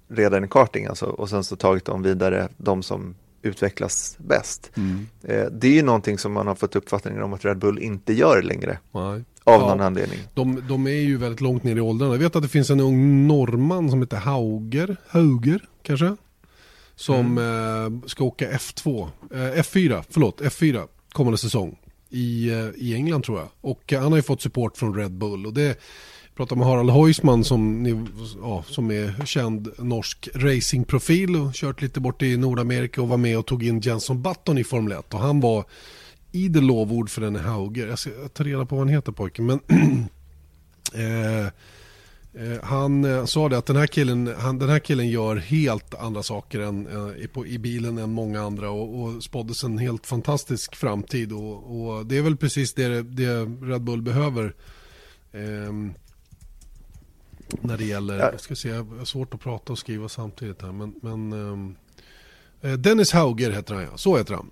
[0.09, 4.70] redan i karting alltså, och sen så tagit dem vidare, de som utvecklas bäst.
[4.76, 5.07] Mm.
[5.22, 8.12] Eh, det är ju någonting som man har fått uppfattningen om att Red Bull inte
[8.12, 8.78] gör längre.
[8.93, 9.24] Nej.
[9.45, 10.18] Av ja, någon anledning.
[10.34, 12.14] De, de, är ju väldigt långt ner i åldrarna.
[12.14, 16.16] Jag vet att det finns en ung norrman som heter Hauger, Hauger kanske?
[16.95, 18.03] Som mm.
[18.03, 21.78] eh, ska åka F2, eh, F4, förlåt, F4 kommande säsong.
[22.11, 23.49] I, eh, I England tror jag.
[23.61, 25.47] Och han har ju fått support från Red Bull.
[25.47, 25.78] Och det
[26.39, 27.86] pratar med Harald Heusman som,
[28.43, 33.39] ja, som är känd norsk racingprofil och kört lite bort i Nordamerika och var med
[33.39, 35.64] och tog in Jenson Button i Formel 1 och han var
[36.32, 37.89] i det lovord för den Hauger.
[37.89, 39.61] Jag ska ta reda på vad han heter pojken men
[40.95, 45.36] eh, eh, han eh, sa det att den här, killen, han, den här killen gör
[45.36, 49.78] helt andra saker än, eh, på, i bilen än många andra och, och spåddes en
[49.78, 54.55] helt fantastisk framtid och, och, det är väl precis det, det Red Bull behöver.
[55.32, 55.95] Ehm,
[57.61, 58.30] när det gäller, ja.
[58.30, 60.72] jag ska se, jag har svårt att prata och skriva samtidigt här.
[60.72, 61.76] Men, men um,
[62.78, 64.51] Dennis Hauger heter han ja, så heter han.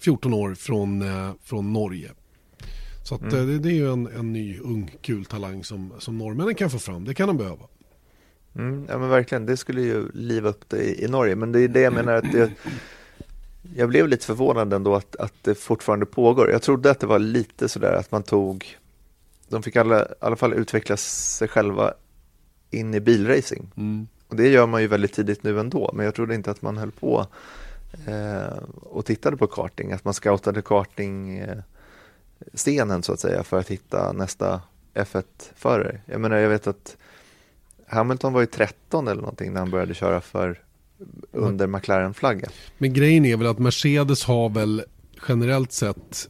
[0.00, 2.10] 14 år från, uh, från Norge.
[3.02, 3.46] Så att, mm.
[3.46, 6.78] det, det, är ju en, en ny ung kul talang som, som norrmännen kan få
[6.78, 7.04] fram.
[7.04, 7.64] Det kan de behöva.
[8.54, 11.36] Mm, ja men verkligen, det skulle ju liva upp det i, i Norge.
[11.36, 12.50] Men det är det jag menar att det,
[13.76, 16.50] jag blev lite förvånad ändå att, att det fortfarande pågår.
[16.50, 18.76] Jag trodde att det var lite sådär att man tog,
[19.48, 21.94] de fick alla, i alla fall utveckla sig själva
[22.70, 23.72] in i bilracing.
[23.76, 24.06] Mm.
[24.28, 26.76] Och det gör man ju väldigt tidigt nu ändå, men jag trodde inte att man
[26.76, 27.26] höll på
[28.06, 31.58] eh, och tittade på karting, att man scoutade karting eh,
[32.54, 34.60] scenen så att säga för att hitta nästa
[34.94, 36.00] F1-förare.
[36.06, 36.96] Jag menar, jag vet att
[37.86, 40.62] Hamilton var ju 13 eller någonting när han började köra för
[41.32, 42.50] under McLaren-flaggan.
[42.78, 44.84] Men grejen är väl att Mercedes har väl
[45.28, 46.28] generellt sett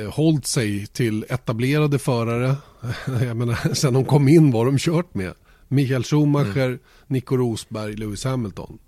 [0.00, 2.56] eh, hållit sig till etablerade förare.
[3.06, 5.34] Jag menar, sen de kom in var de kört med.
[5.68, 6.78] Michael Schumacher, mm.
[7.06, 8.78] Nico Rosberg, Lewis Hamilton.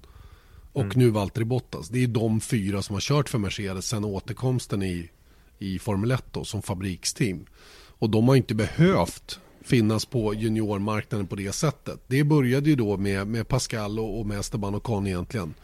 [0.73, 0.99] Och mm.
[0.99, 1.89] nu Valtteri Bottas.
[1.89, 5.11] Det är de fyra som har kört för Mercedes sen återkomsten i,
[5.59, 7.47] i Formel 1 då, som fabriksteam.
[7.99, 12.01] Och de har inte behövt finnas på juniormarknaden på det sättet.
[12.07, 15.55] Det började ju då med, med Pascal och, och med Esteban Ocon egentligen.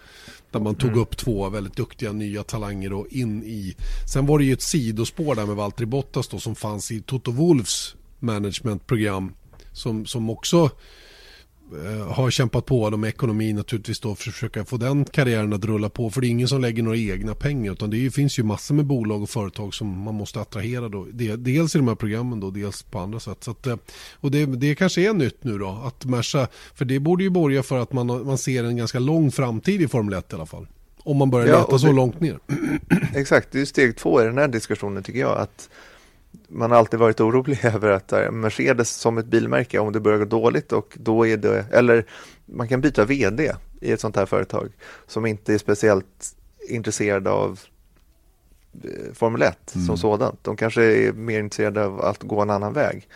[0.50, 1.00] Där man tog mm.
[1.00, 3.76] upp två väldigt duktiga nya talanger och in i...
[4.12, 7.30] Sen var det ju ett sidospår där med Valtteri Bottas då som fanns i Toto
[7.30, 9.32] Wolfs managementprogram.
[9.72, 10.70] Som, som också
[12.08, 15.88] har kämpat på med ekonomin naturligtvis då för att försöka få den karriären att rulla
[15.88, 16.10] på.
[16.10, 18.84] För det är ingen som lägger några egna pengar utan det finns ju massor med
[18.84, 21.06] bolag och företag som man måste attrahera då.
[21.36, 23.44] Dels i de här programmen då, dels på andra sätt.
[23.44, 23.76] Så att, eh,
[24.12, 27.62] och det, det kanske är nytt nu då att Merca, för det borde ju borga
[27.62, 30.66] för att man, man ser en ganska lång framtid i Formel 1 i alla fall.
[30.98, 32.38] Om man börjar ja, leta så långt ner.
[33.14, 35.38] Exakt, det är steg två i den här diskussionen tycker jag.
[35.38, 35.68] att
[36.48, 40.18] man har alltid varit orolig över att eh, Mercedes som ett bilmärke, om det börjar
[40.18, 42.06] gå dåligt och då är det, eller
[42.44, 44.72] man kan byta vd i ett sånt här företag
[45.06, 46.36] som inte är speciellt
[46.68, 47.60] intresserad av
[48.84, 49.86] eh, Formel 1 mm.
[49.86, 50.44] som sådant.
[50.44, 53.08] De kanske är mer intresserade av att gå en annan väg.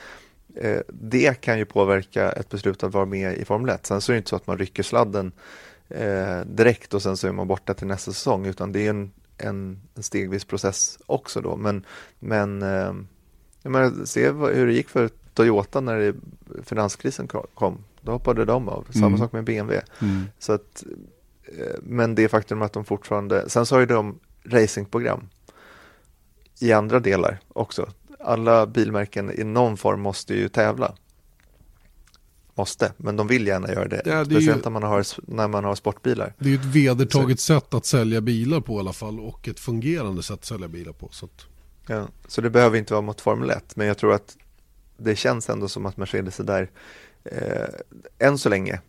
[0.56, 3.86] Eh, det kan ju påverka ett beslut att vara med i Formel 1.
[3.86, 5.32] Sen så är det inte så att man rycker sladden
[6.44, 9.80] direkt och sen så är man borta till nästa säsong utan det är en, en,
[9.94, 11.56] en stegvis process också då.
[11.56, 11.86] Men,
[12.18, 12.62] men
[13.62, 16.14] jag menar, se hur det gick för Toyota när
[16.62, 17.78] finanskrisen kom.
[18.00, 18.86] Då hoppade de av.
[18.90, 19.18] Samma mm.
[19.18, 19.86] sak med BMW.
[20.02, 20.24] Mm.
[20.38, 20.84] Så att,
[21.44, 25.28] eh, men det faktum att de fortfarande, sen så har ju de racingprogram
[26.61, 27.88] i andra delar också.
[28.20, 30.94] Alla bilmärken i någon form måste ju tävla
[32.54, 34.02] måste, men de vill gärna göra det.
[34.04, 36.34] Ja, det Speciellt ju, när, man har, när man har sportbilar.
[36.38, 37.54] Det är ett vedertaget så.
[37.54, 40.92] sätt att sälja bilar på i alla fall och ett fungerande sätt att sälja bilar
[40.92, 41.08] på.
[41.12, 41.46] Så, att
[41.86, 44.36] ja, så det behöver inte vara mot Formel 1, men jag tror att
[44.96, 46.70] det känns ändå som att Mercedes är där
[47.24, 48.80] eh, än så länge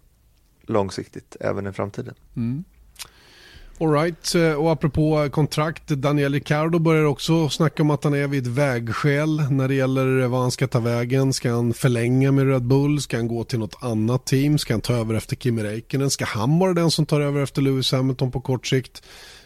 [0.61, 2.15] långsiktigt, även i framtiden.
[2.35, 2.63] Mm.
[3.79, 8.47] Alright, eh, och apropå kontrakt, Daniel Ricciardo börjar också snacka om att han är vid
[8.47, 11.33] ett vägskäl när det gäller vad han ska ta vägen.
[11.33, 13.01] Ska han förlänga med Red Bull?
[13.01, 14.57] Ska han gå till något annat team?
[14.57, 16.09] Ska han ta över efter Kimi Räikkönen?
[16.09, 19.03] Ska han vara den som tar över efter Lewis Hamilton på kort sikt?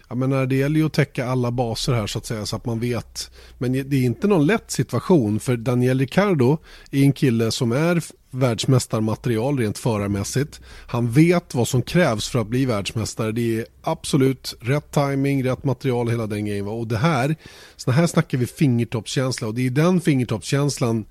[0.08, 2.66] Jag menar, det gäller ju att täcka alla baser här så att säga så att
[2.66, 3.32] man vet.
[3.58, 6.58] Men det är inte någon lätt situation för Daniel Ricciardo
[6.92, 10.62] är en kille som är världsmästarmaterial rent förarmässigt.
[10.88, 13.32] Han vet vad som krävs för att bli världsmästare.
[13.32, 16.68] Det är absolut rätt timing, rätt material, hela den grejen.
[16.68, 17.36] Och det här,
[17.76, 21.06] så här snackar vi fingertoppskänsla och det är den fingertoppskänslan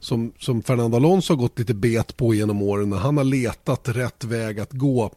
[0.00, 3.88] som, som Fernando Alonso har gått lite bet på genom åren när han har letat
[3.88, 5.10] rätt väg att gå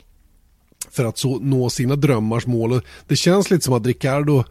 [0.89, 2.81] för att så, nå sina drömmars mål.
[3.07, 4.43] Det känns lite som att Ricardo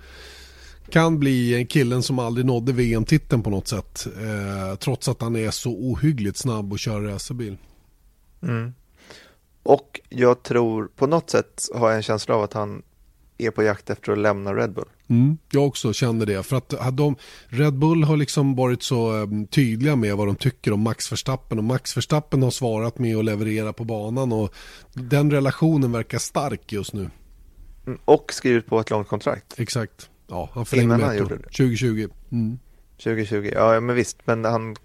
[0.90, 4.06] kan bli killen som aldrig nådde VM-titeln på något sätt.
[4.06, 7.56] Eh, trots att han är så ohyggligt snabb och kör racerbil.
[8.42, 8.74] Mm.
[9.62, 12.82] Och jag tror på något sätt har jag en känsla av att han
[13.38, 14.88] är på jakt efter att lämna Red Bull.
[15.08, 16.42] Mm, jag också kände det.
[16.42, 20.72] För att de, Red Bull har liksom varit så um, tydliga med vad de tycker
[20.72, 21.58] om Max Verstappen.
[21.58, 24.32] Och Max Verstappen har svarat med att leverera på banan.
[24.32, 24.54] Och
[24.92, 27.10] den relationen verkar stark just nu.
[27.86, 29.54] Mm, och skrivit på ett långt kontrakt.
[29.58, 30.10] Exakt.
[30.28, 31.28] Ja, han förlängde med ett år.
[31.28, 32.08] 2020.
[32.30, 32.58] Mm.
[32.96, 34.18] 2020, ja men visst.
[34.24, 34.76] Men han,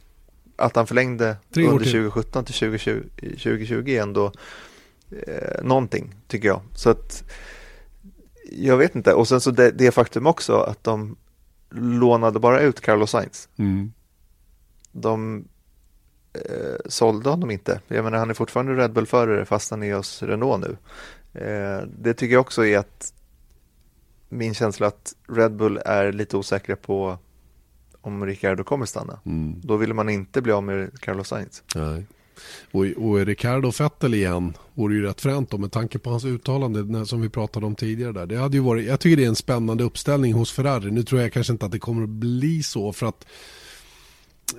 [0.55, 4.31] att han förlängde Tre under 2017 till 2020, 2020 är ändå
[5.11, 6.61] eh, någonting tycker jag.
[6.75, 7.23] Så att
[8.51, 9.13] jag vet inte.
[9.13, 11.17] Och sen så det, det faktum också att de
[11.69, 13.49] lånade bara ut Carlos Sainz.
[13.57, 13.93] Mm.
[14.91, 15.45] De
[16.33, 17.81] eh, sålde honom inte.
[17.87, 20.77] Jag menar han är fortfarande Red Bull-förare fast han är hos Renault nu.
[21.41, 23.13] Eh, det tycker jag också är att
[24.29, 27.17] min känsla att Red Bull är lite osäkra på
[28.01, 29.19] om Ricardo kommer stanna.
[29.25, 29.61] Mm.
[29.63, 31.63] Då vill man inte bli av med Carlos Sainz.
[31.75, 32.05] Nej.
[32.71, 37.05] Och, och Ricardo Fettel igen vore ju rätt fränt då med tanke på hans uttalande
[37.05, 38.25] som vi pratade om tidigare där.
[38.25, 40.91] Det hade ju varit, jag tycker det är en spännande uppställning hos Ferrari.
[40.91, 43.25] Nu tror jag kanske inte att det kommer att bli så för att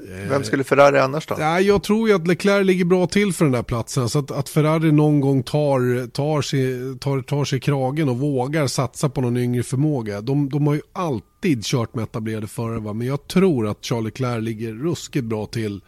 [0.09, 1.37] eh, vem skulle Ferrari annars då?
[1.39, 4.09] Ja, jag tror ju att Leclerc ligger bra till för den där platsen.
[4.09, 8.67] Så att, att Ferrari någon gång tar, tar, sig, tar, tar sig kragen och vågar
[8.67, 10.21] satsa på någon yngre förmåga.
[10.21, 12.95] De, de har ju alltid kört med etablerade förare.
[12.95, 15.81] Men jag tror att Charles Leclerc ligger ruskigt bra till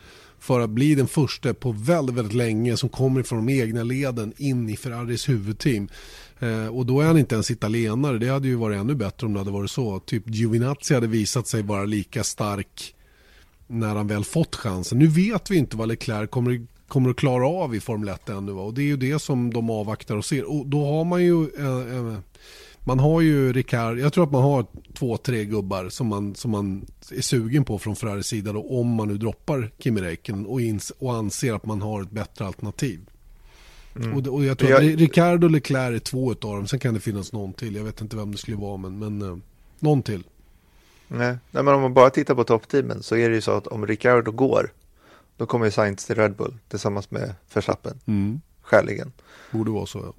[0.45, 4.33] för att bli den första på väldigt, väldigt länge som kommer från de egna leden
[4.37, 5.89] in i Ferraris huvudteam.
[6.39, 8.19] Eh, och då är han inte ens italienare.
[8.19, 9.99] Det hade ju varit ännu bättre om det hade varit så.
[10.01, 12.95] Typ Giovinazzi hade visat sig vara lika stark
[13.67, 14.99] när han väl fått chansen.
[14.99, 18.53] Nu vet vi inte vad Leclerc kommer, kommer att klara av i Formel 1 ännu.
[18.53, 20.45] Och det är ju det som de avvaktar och ser.
[20.45, 22.19] Och då har man ju eh, eh,
[22.85, 26.51] man har ju Ricard, jag tror att man har två, tre gubbar som man, som
[26.51, 30.61] man är sugen på från Ferraris sida då, om man nu droppar Kimi Räikkönen och,
[30.99, 33.01] och anser att man har ett bättre alternativ.
[33.97, 34.13] Mm.
[34.13, 34.93] Och, och, jag tror jag...
[34.93, 37.75] att Ricardo och Leclerc är två av dem, sen kan det finnas någon till.
[37.75, 39.39] Jag vet inte vem det skulle vara, men, men uh,
[39.79, 40.25] någon till.
[41.09, 41.37] Nej.
[41.51, 43.87] Nej, men om man bara tittar på toppteamen så är det ju så att om
[43.87, 44.73] Ricardo går,
[45.37, 48.01] då kommer ju Sainz till Red Bull tillsammans med Verstappen.
[48.07, 48.41] Mm.
[48.63, 49.13] Skäligen.
[49.51, 50.13] Borde vara så, ja.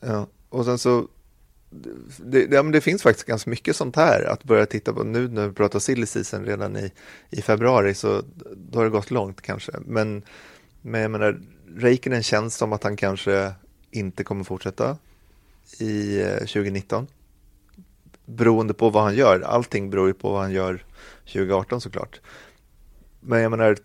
[0.00, 1.06] Ja, och sen så
[2.16, 5.28] det, ja, men det finns faktiskt ganska mycket sånt här att börja titta på nu
[5.28, 6.92] när vi pratar silly season redan i,
[7.30, 8.22] i februari så
[8.56, 9.72] då har det gått långt kanske.
[9.86, 10.22] Men,
[10.82, 11.40] men jag menar,
[11.76, 13.52] Reikinen känns som att han kanske
[13.90, 14.96] inte kommer fortsätta
[15.78, 17.06] i eh, 2019.
[18.24, 19.40] Beroende på vad han gör.
[19.40, 20.84] Allting beror ju på vad han gör
[21.24, 22.20] 2018 såklart.
[23.20, 23.76] Men jag menar,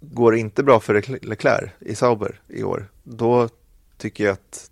[0.00, 3.48] går det inte bra för Leclerc i Sauber i år, då
[3.96, 4.70] tycker jag att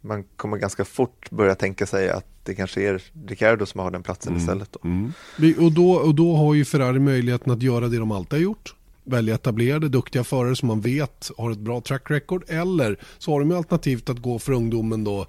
[0.00, 4.02] man kommer ganska fort börja tänka sig att det kanske är Ricardo som har den
[4.02, 4.40] platsen mm.
[4.40, 4.72] istället.
[4.72, 4.88] Då.
[4.88, 5.12] Mm.
[5.58, 8.74] Och, då, och då har ju Ferrari möjligheten att göra det de alltid har gjort.
[9.04, 12.44] Välja etablerade, duktiga förare som man vet har ett bra track record.
[12.48, 15.26] Eller så har de alternativt att gå för ungdomen då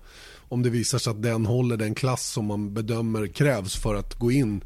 [0.51, 4.19] om det visar sig att den håller den klass som man bedömer krävs för att
[4.19, 4.63] gå in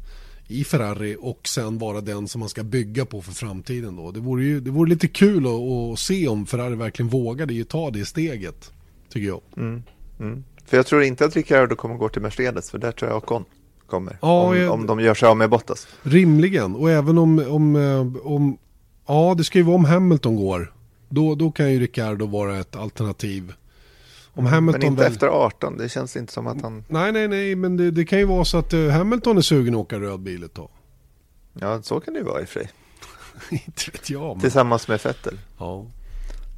[0.48, 3.96] i Ferrari och sen vara den som man ska bygga på för framtiden.
[3.96, 4.10] Då.
[4.10, 7.90] Det, vore ju, det vore lite kul att, att se om Ferrari verkligen vågade ta
[7.90, 8.72] det steget,
[9.08, 9.40] tycker jag.
[9.56, 9.82] Mm.
[10.20, 10.44] Mm.
[10.66, 13.44] För jag tror inte att Ricciardo kommer gå till Mercedes, för där tror jag Ocon
[13.86, 14.18] kommer.
[14.22, 14.72] Ja, om, jag...
[14.72, 15.88] om de gör sig av med Bottas.
[16.02, 18.58] Rimligen, och även om, om, eh, om,
[19.06, 20.72] ja det ska ju vara om Hamilton går.
[21.08, 23.52] Då, då kan ju Ricciardo vara ett alternativ.
[24.32, 25.12] Om Hamilton men inte väl...
[25.12, 26.84] efter 18, det känns inte som att han...
[26.88, 29.74] Nej, nej, nej, men det, det kan ju vara så att uh, Hamilton är sugen
[29.74, 30.68] att åka röd bil ett tag.
[31.52, 32.70] Ja, så kan det ju vara i och för sig.
[33.50, 34.36] inte vet jag.
[34.36, 34.40] Men...
[34.40, 35.38] Tillsammans med Vettel.
[35.58, 35.86] Ja.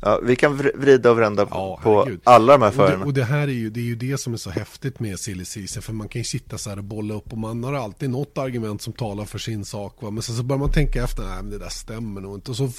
[0.00, 2.20] Ja, vi kan vrida och vända ja, på herregud.
[2.24, 2.92] alla de här förarna.
[2.92, 5.00] Och, det, och det, här är ju, det är ju det som är så häftigt
[5.00, 5.82] med silly season.
[5.82, 8.38] För man kan ju sitta så här och bolla upp och man har alltid något
[8.38, 10.02] argument som talar för sin sak.
[10.02, 10.10] Va?
[10.10, 12.50] Men sen så börjar man tänka efter, nej men det där stämmer nog inte.
[12.50, 12.70] Och så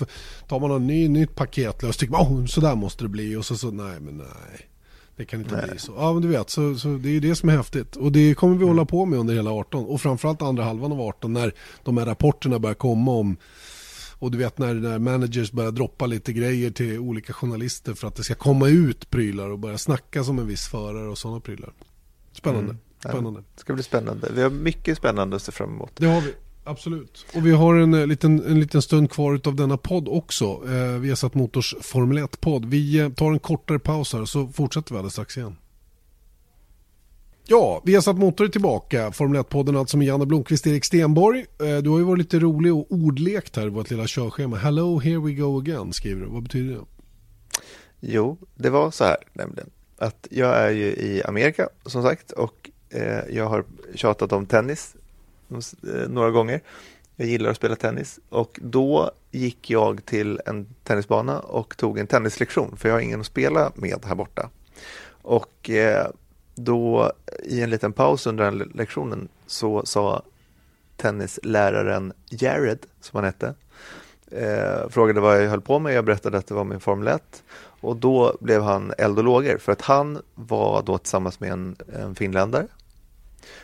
[0.47, 3.36] tar man en ny, nytt paket och tycker man, oh, så där måste det bli.
[3.36, 4.70] Och så, så nej men nej.
[5.15, 5.70] Det kan inte nej.
[5.70, 5.93] bli så.
[5.97, 7.95] Ja men du vet, så, så det är ju det som är häftigt.
[7.95, 8.67] Och det kommer vi mm.
[8.67, 9.86] hålla på med under hela 18.
[9.86, 11.53] Och framförallt andra halvan av 18 när
[11.84, 13.38] de här rapporterna börjar komma om
[14.20, 18.15] och du vet när, när managers börjar droppa lite grejer till olika journalister för att
[18.15, 21.74] det ska komma ut prylar och börja snacka som en viss förare och sådana prylar.
[22.32, 22.76] Spännande.
[22.99, 23.43] spännande.
[23.55, 24.28] Det ska bli spännande.
[24.34, 25.91] Vi har mycket spännande att se fram emot.
[25.95, 26.34] Det har vi.
[26.63, 27.26] Absolut.
[27.36, 30.45] Och vi har en, eh, liten, en liten stund kvar av denna podd också.
[30.45, 32.65] Eh, vi har satt Motors Formel 1-podd.
[32.65, 35.55] Vi eh, tar en kortare paus här så fortsätter vi alldeles strax igen.
[37.52, 39.12] Ja, vi har satt Motor tillbaka.
[39.12, 41.39] Formel 1-podden alltså med Janne Blomqvist, och Erik Stenborg.
[41.39, 44.58] Eh, du har ju varit lite rolig och ordlekt här i vårt lilla körschema.
[44.58, 46.28] Hello, here we go again, skriver du.
[46.28, 46.82] Vad betyder det?
[48.00, 49.70] Jo, det var så här nämligen.
[49.97, 53.64] Att jag är ju i Amerika som sagt och eh, jag har
[53.95, 54.95] tjatat om tennis
[55.52, 56.62] eh, några gånger.
[57.16, 62.08] Jag gillar att spela tennis och då gick jag till en tennisbana och tog en
[62.08, 64.50] tennislektion för jag har ingen att spela med här borta.
[65.22, 66.08] Och eh,
[66.64, 67.12] då
[67.43, 70.24] i en liten paus under den lektionen så sa
[70.97, 73.53] tennisläraren Jared, som han hette,
[74.32, 75.93] eh, frågade vad jag höll på med.
[75.93, 77.43] Jag berättade att det var min Formel 1
[77.82, 81.76] och då blev han eld och lågor för att han var då tillsammans med en,
[81.93, 82.68] en finländare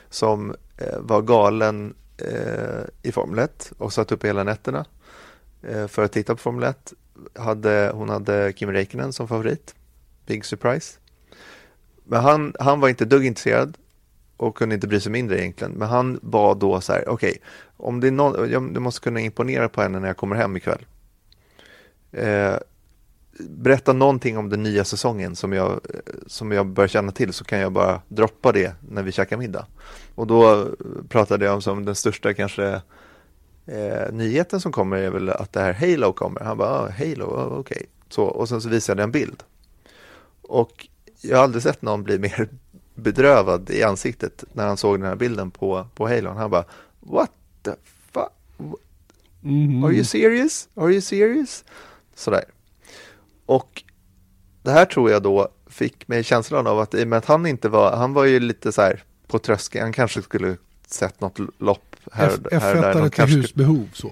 [0.09, 4.85] som eh, var galen eh, i Formel 1 och satt upp hela nätterna
[5.61, 6.93] eh, för att titta på Formel 1.
[7.35, 9.75] Hade, hon hade Kim Räikkönen som favorit,
[10.25, 10.99] Big Surprise.
[12.05, 13.77] Men han, han var inte dugg intresserad
[14.37, 15.73] och kunde inte bry sig mindre egentligen.
[15.73, 17.41] Men han var då så här, okej, okay,
[17.77, 20.85] om det är någon, jag, måste kunna imponera på henne när jag kommer hem ikväll.
[22.11, 22.55] Eh,
[23.39, 25.79] berätta någonting om den nya säsongen som jag,
[26.27, 29.67] som jag börjar känna till så kan jag bara droppa det när vi käkar middag.
[30.15, 30.67] Och då
[31.09, 32.81] pratade jag om som den största kanske
[33.65, 36.41] eh, nyheten som kommer är väl att det här Halo kommer.
[36.41, 37.59] Han bara, ah, Halo, ah, okej.
[37.59, 37.87] Okay.
[38.09, 39.43] Så, och sen så visade jag en bild.
[40.41, 40.87] Och
[41.21, 42.49] jag har aldrig sett någon bli mer
[42.95, 46.37] bedrövad i ansiktet när han såg den här bilden på, på Halon.
[46.37, 46.65] Han bara,
[46.99, 47.71] what the
[48.11, 48.31] fuck?
[49.43, 49.83] Mm.
[49.83, 50.69] Are you serious?
[50.75, 51.63] Are you serious?
[52.15, 52.43] Sådär.
[53.45, 53.83] Och
[54.63, 57.45] det här tror jag då fick mig känslan av att i och med att han
[57.45, 60.57] inte var, han var ju lite så här på tröskeln, han kanske skulle
[60.87, 62.93] sett något lopp här, F här där.
[62.93, 64.11] F1 till husbehov så.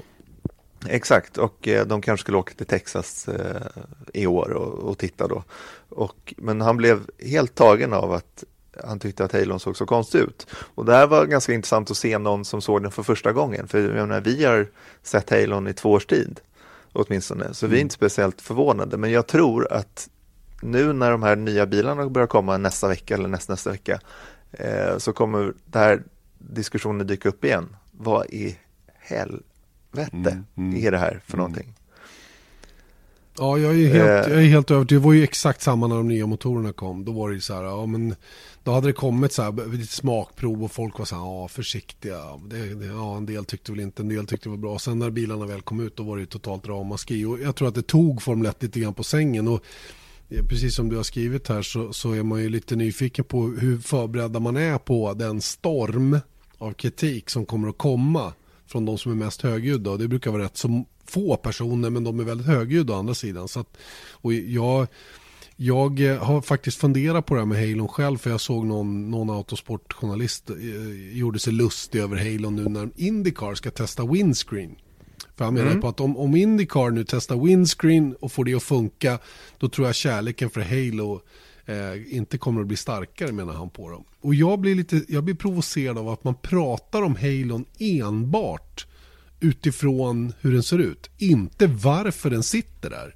[0.90, 3.62] Exakt, och eh, de kanske skulle åka till Texas eh,
[4.14, 5.44] i år och, och titta då.
[5.90, 8.44] Och, men han blev helt tagen av att
[8.84, 10.48] han tyckte att Halon såg så konstig ut.
[10.54, 13.68] Och det här var ganska intressant att se någon som såg den för första gången.
[13.68, 14.68] För jag menar, vi har
[15.04, 16.40] sett Halon i två års tid
[16.94, 17.72] åtminstone, så mm.
[17.72, 17.86] vi är mm.
[17.86, 18.98] inte speciellt förvånade.
[18.98, 20.10] Men jag tror att
[20.62, 24.00] nu när de här nya bilarna börjar komma nästa vecka eller nästa, nästa vecka
[24.52, 26.04] eh, så kommer det här
[26.38, 27.76] diskussionen dyka upp igen.
[27.92, 28.58] Vad i
[29.98, 30.46] helvete mm.
[30.58, 30.86] Mm.
[30.86, 31.44] är det här för mm.
[31.44, 31.74] någonting?
[33.38, 34.34] Ja, jag är helt, eh.
[34.34, 35.02] jag är helt övertygad.
[35.02, 37.06] Det var ju exakt samma när de nya motorerna kom.
[37.06, 38.16] Då var det ju så här, ja men
[38.64, 42.20] då hade det kommit så här lite smakprov och folk var så här, ja försiktiga.
[42.50, 44.80] Det, det, ja, en del tyckte väl inte, en del tyckte det var bra.
[44.80, 47.26] Sen när bilarna väl kom ut då var det ju totalt ramaskri.
[47.26, 49.48] Och jag tror att det tog Formel 1 lite grann på sängen.
[49.48, 49.64] Och
[50.50, 53.78] precis som du har skrivit här så, så är man ju lite nyfiken på hur
[53.78, 56.20] förberedda man är på den storm
[56.58, 58.34] av kritik som kommer att komma
[58.74, 59.92] från de som är mest högljudda.
[59.92, 63.14] Och det brukar vara rätt så få personer men de är väldigt högljudda å andra
[63.14, 63.48] sidan.
[63.48, 63.78] Så att,
[64.12, 64.88] och jag,
[65.56, 69.30] jag har faktiskt funderat på det här med Halon själv för jag såg någon, någon
[69.30, 74.76] autosportjournalist eh, gjorde sig lustig över Halon nu när Indycar ska testa windscreen.
[75.36, 75.82] För han menar mm.
[75.82, 79.20] på att om, om Indycar nu testar windscreen och får det att funka
[79.58, 81.22] då tror jag kärleken för Halo
[81.66, 84.04] eh, inte kommer att bli starkare menar han på dem.
[84.22, 88.88] Och jag blir lite, jag blir provocerad av att man pratar om Halon enbart
[89.40, 91.10] utifrån hur den ser ut.
[91.18, 93.16] Inte varför den sitter där.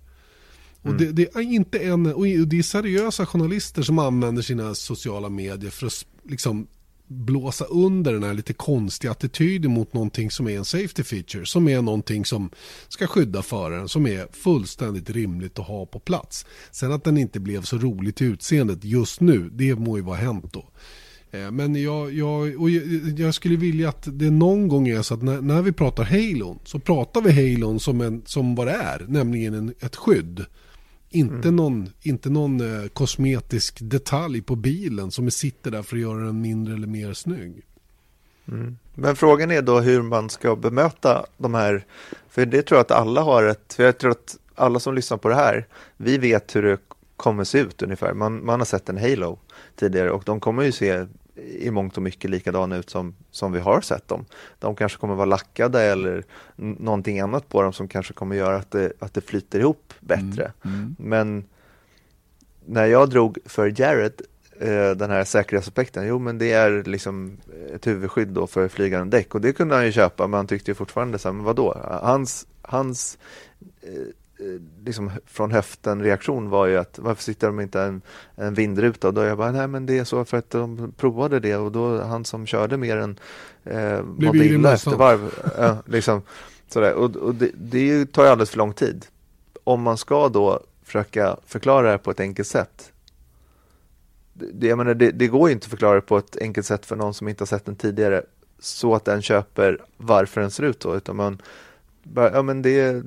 [0.81, 0.97] Och mm.
[0.97, 5.71] det, det, är inte en, och det är seriösa journalister som använder sina sociala medier
[5.71, 6.67] för att liksom
[7.07, 11.45] blåsa under den här lite konstiga attityden mot någonting som är en safety feature.
[11.45, 12.49] Som är någonting som
[12.87, 16.45] ska skydda föraren, som är fullständigt rimligt att ha på plats.
[16.71, 20.17] Sen att den inte blev så rolig till utseendet just nu, det må ju vara
[20.17, 20.65] hänt då.
[21.31, 22.69] Eh, men jag, jag, och
[23.17, 26.59] jag, skulle vilja att det någon gång är så att när, när vi pratar Halon
[26.63, 30.45] så pratar vi Halon som, en, som vad det är, nämligen en, ett skydd.
[31.09, 31.55] Inte, mm.
[31.55, 36.41] någon, inte någon eh, kosmetisk detalj på bilen som sitter där för att göra den
[36.41, 37.65] mindre eller mer snygg.
[38.47, 38.77] Mm.
[38.95, 41.85] Men frågan är då hur man ska bemöta de här,
[42.29, 45.17] för det tror jag att alla har ett, för jag tror att alla som lyssnar
[45.17, 46.77] på det här, vi vet hur det
[47.17, 48.13] kommer se ut ungefär.
[48.13, 49.39] Man, man har sett en Halo
[49.75, 51.05] tidigare och de kommer ju se
[51.45, 54.25] i mångt och mycket likadana ut som, som vi har sett dem.
[54.59, 56.23] De kanske kommer vara lackade eller
[56.55, 60.51] någonting annat på dem som kanske kommer göra att det, att det flyter ihop bättre.
[60.65, 60.95] Mm, mm.
[60.99, 61.45] Men
[62.65, 64.21] när jag drog för Jared
[64.59, 67.37] eh, den här säkerhetsaspekten, jo men det är liksom
[67.73, 70.71] ett huvudskydd då för flygande däck och det kunde han ju köpa men han tyckte
[70.71, 71.77] ju fortfarande så här, men vadå?
[72.01, 73.17] Hans, hans
[73.81, 73.97] eh, eh,
[74.85, 78.01] liksom från höften reaktion var ju att varför sitter de inte en,
[78.35, 79.07] en vindruta?
[79.07, 81.71] Och då jag bara, nej men det är så för att de provade det och
[81.71, 83.19] då han som körde mer än
[83.63, 85.31] eh, mådde illa efter varv.
[85.57, 86.21] Ja, liksom,
[86.67, 86.93] sådär.
[86.93, 89.05] Och, och det, det tar ju alldeles för lång tid.
[89.63, 92.91] Om man ska då försöka förklara det på ett enkelt sätt.
[94.33, 96.85] Det, jag menar, det, det går ju inte att förklara det på ett enkelt sätt
[96.85, 98.23] för någon som inte har sett den tidigare
[98.59, 101.41] så att den köper varför den ser ut så, utan man
[102.03, 103.03] bara, ja men det,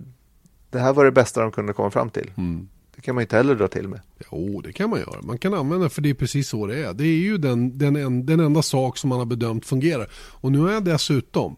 [0.71, 2.31] det här var det bästa de kunde komma fram till.
[2.37, 2.69] Mm.
[2.97, 4.01] Det kan man inte heller dra till med.
[4.33, 5.23] Jo, det kan man göra.
[5.23, 6.95] Man kan använda för det är precis så det är.
[6.95, 10.11] Det är ju den, den, den enda sak som man har bedömt fungerar.
[10.15, 11.57] Och nu har jag dessutom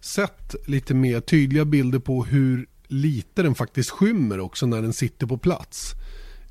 [0.00, 5.26] sett lite mer tydliga bilder på hur lite den faktiskt skymmer också när den sitter
[5.26, 5.92] på plats.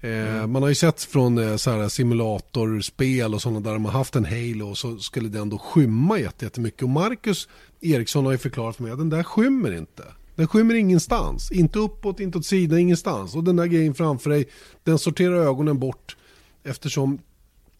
[0.01, 0.51] Eh, mm.
[0.51, 4.25] Man har ju sett från eh, så här simulatorspel och sådana där har haft en
[4.25, 6.83] Halo och så skulle den då skymma jättemycket.
[6.83, 7.49] Och Marcus
[7.81, 10.03] Eriksson har ju förklarat för mig att den där skymmer inte.
[10.35, 11.51] Den skymmer ingenstans.
[11.51, 13.35] Inte uppåt, inte åt sidan, ingenstans.
[13.35, 14.49] Och den där grejen framför dig,
[14.83, 16.17] den sorterar ögonen bort
[16.63, 17.19] eftersom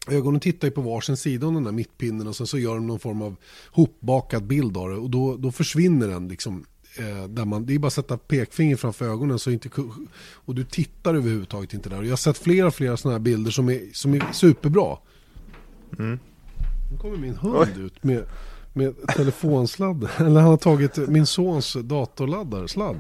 [0.07, 2.87] ögonen tittar ju på varsin sida om den där mittpinnen och sen så gör de
[2.87, 3.35] någon form av
[3.71, 6.65] hopbakad bild av det och då, då försvinner den liksom
[6.97, 9.69] eh, där man, det är bara att sätta pekfinger framför ögonen så inte,
[10.19, 11.97] och du tittar överhuvudtaget inte där.
[11.97, 14.97] Och jag har sett flera, flera sådana här bilder som är, som är superbra.
[15.99, 16.19] Mm.
[16.91, 17.81] Nu kommer min hund Oj.
[17.85, 18.25] ut med,
[18.74, 20.09] med telefonsladd.
[20.17, 22.99] Eller han har tagit min sons datorladdare, sladd.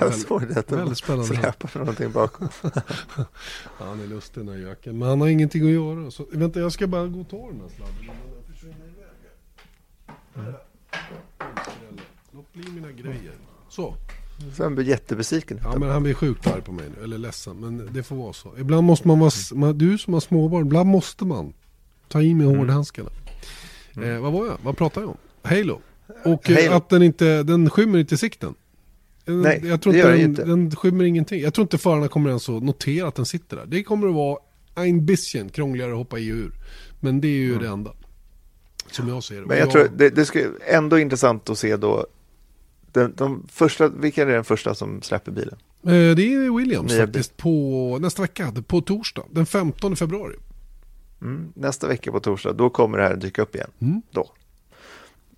[0.00, 1.26] Jag såg det, att väldigt spännande.
[1.26, 2.48] släpar någonting bakom.
[3.78, 4.98] han är lustig den här göken.
[4.98, 6.10] Men han har ingenting att göra.
[6.10, 8.10] Så, vänta, jag ska bara gå och ta den här sladden.
[10.36, 10.52] Mm.
[12.32, 13.32] Låt bli mina grejer.
[13.68, 13.94] Så.
[14.58, 15.60] Han blir jättebesviken.
[15.62, 17.04] Ja, men han blir sjukt arg på mig nu.
[17.04, 17.56] Eller ledsen.
[17.60, 18.58] Men det får vara så.
[18.58, 19.72] Ibland måste man vara...
[19.72, 21.52] Du som har småbarn, ibland måste man
[22.08, 22.58] ta i med mm.
[22.58, 23.10] hårdhandskarna.
[23.96, 24.10] Mm.
[24.10, 24.56] Eh, vad var jag?
[24.62, 25.16] Vad pratade jag om?
[25.42, 25.80] Halo.
[26.24, 26.76] Och eh, Halo.
[26.76, 28.54] att den inte, den skymmer inte sikten.
[29.24, 30.44] Nej, jag tror det gör den, inte.
[30.44, 31.40] Den skymmer ingenting.
[31.40, 33.66] Jag tror inte förarna kommer ens att notera att den sitter där.
[33.66, 34.38] Det kommer att vara
[34.74, 36.52] ein bisschen krångligare att hoppa i och ur.
[37.00, 37.62] Men det är ju mm.
[37.62, 37.92] det enda.
[38.90, 39.46] Som jag ser det.
[39.46, 39.72] Men jag, jag...
[39.72, 42.06] tror det, det ska ändå intressant att se då
[42.92, 45.56] den, de första, vilka är den första som släpper bilen?
[45.82, 50.36] Eh, det är Williams Nya faktiskt på nästa vecka, på torsdag, den 15 februari.
[51.22, 53.70] Mm, nästa vecka på torsdag, då kommer det här dyka upp igen.
[53.80, 54.02] Mm.
[54.10, 54.30] Då.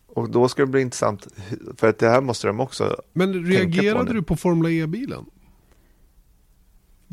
[0.06, 1.28] Och då ska det bli intressant,
[1.76, 5.24] för att det här måste de också Men reagerade på du på Formula E-bilen?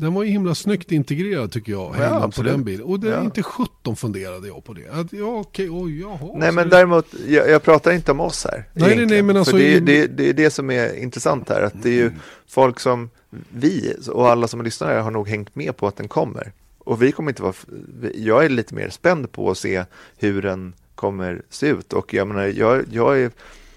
[0.00, 2.86] Den var ju himla snyggt integrerad tycker jag, ja, på den bilen.
[2.86, 4.88] Och det är inte 17 funderade jag på det.
[4.88, 6.30] Att, ja, okej, oj, jaha.
[6.34, 8.64] Nej, men däremot, jag, jag, pratar inte om oss här.
[8.72, 9.50] Nej, nej, nej, men alltså.
[9.50, 12.06] För det, är, det, det är det som är intressant här, att det är ju
[12.06, 12.18] mm.
[12.48, 13.10] folk som
[13.48, 16.52] vi och alla som lyssnar här har nog hängt med på att den kommer.
[16.90, 17.54] Och vi kommer inte vara,
[18.14, 19.84] jag är lite mer spänd på att se
[20.16, 23.30] hur den kommer se ut och jag menar, jag, jag är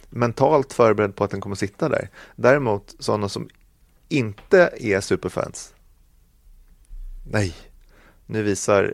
[0.09, 2.09] mentalt förberedd på att den kommer sitta där.
[2.35, 3.49] Däremot sådana som
[4.09, 5.73] inte är superfans,
[7.25, 7.55] Nej,
[8.25, 8.93] nu visar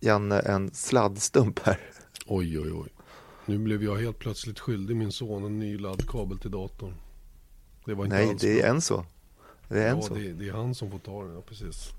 [0.00, 1.80] Janne en sladdstump här.
[2.26, 2.88] Oj, oj, oj.
[3.46, 6.94] Nu blev jag helt plötsligt skyldig min son en ny laddkabel till datorn.
[7.84, 9.06] Det var inte Nej, det är en så.
[9.68, 10.14] Det är en ja, så.
[10.14, 11.34] Det, det, är han som får ta den.
[11.34, 11.90] Ja, precis.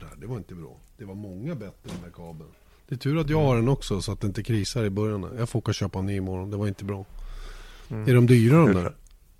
[0.00, 0.76] Jädrar, det var inte bra.
[0.96, 2.50] Det var många bättre den där kabeln.
[2.88, 5.34] Det är tur att jag har den också så att det inte krisar i början.
[5.38, 6.50] Jag får åka och köpa en ny imorgon.
[6.50, 7.04] Det var inte bra.
[7.88, 8.08] Mm.
[8.08, 8.94] Är de dyra de där?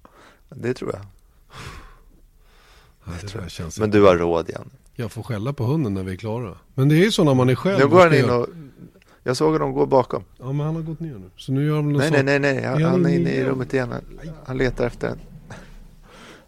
[0.49, 1.03] Det tror jag.
[3.05, 3.73] Ja, det tror jag.
[3.81, 4.71] Men du har råd Janne.
[4.95, 6.59] Jag får skälla på hunden när vi är klara.
[6.75, 7.79] Men det är ju så när man är själv.
[7.79, 8.49] Nu går han in och...
[9.23, 10.25] Jag såg honom gå bakom.
[10.39, 11.31] Ja, men han har gått ner nu.
[11.37, 12.65] Så nu gör han nej, nej, nej, nej.
[12.65, 13.95] Han, han är inne i rummet igen.
[14.45, 15.19] Han letar efter en.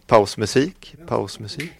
[0.06, 0.96] Pausmusik.
[1.06, 1.72] Pausmusik.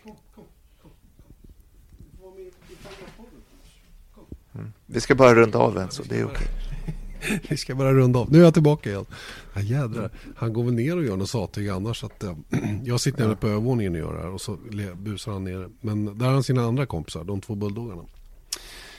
[4.91, 6.36] Vi ska bara runda av än så det är okej.
[6.36, 7.39] Okay.
[7.49, 8.32] Vi ska bara runda av.
[8.32, 9.07] Nu är jag tillbaka igen.
[9.55, 10.11] Ja, jädrar.
[10.36, 12.05] Han går väl ner och gör något satig annars.
[12.05, 12.36] Att, äh,
[12.84, 14.59] jag sitter nere på övervåningen och gör det här och så
[14.97, 15.68] busar han ner.
[15.80, 18.03] Men där har han sina andra kompisar, de två bulldoggarna.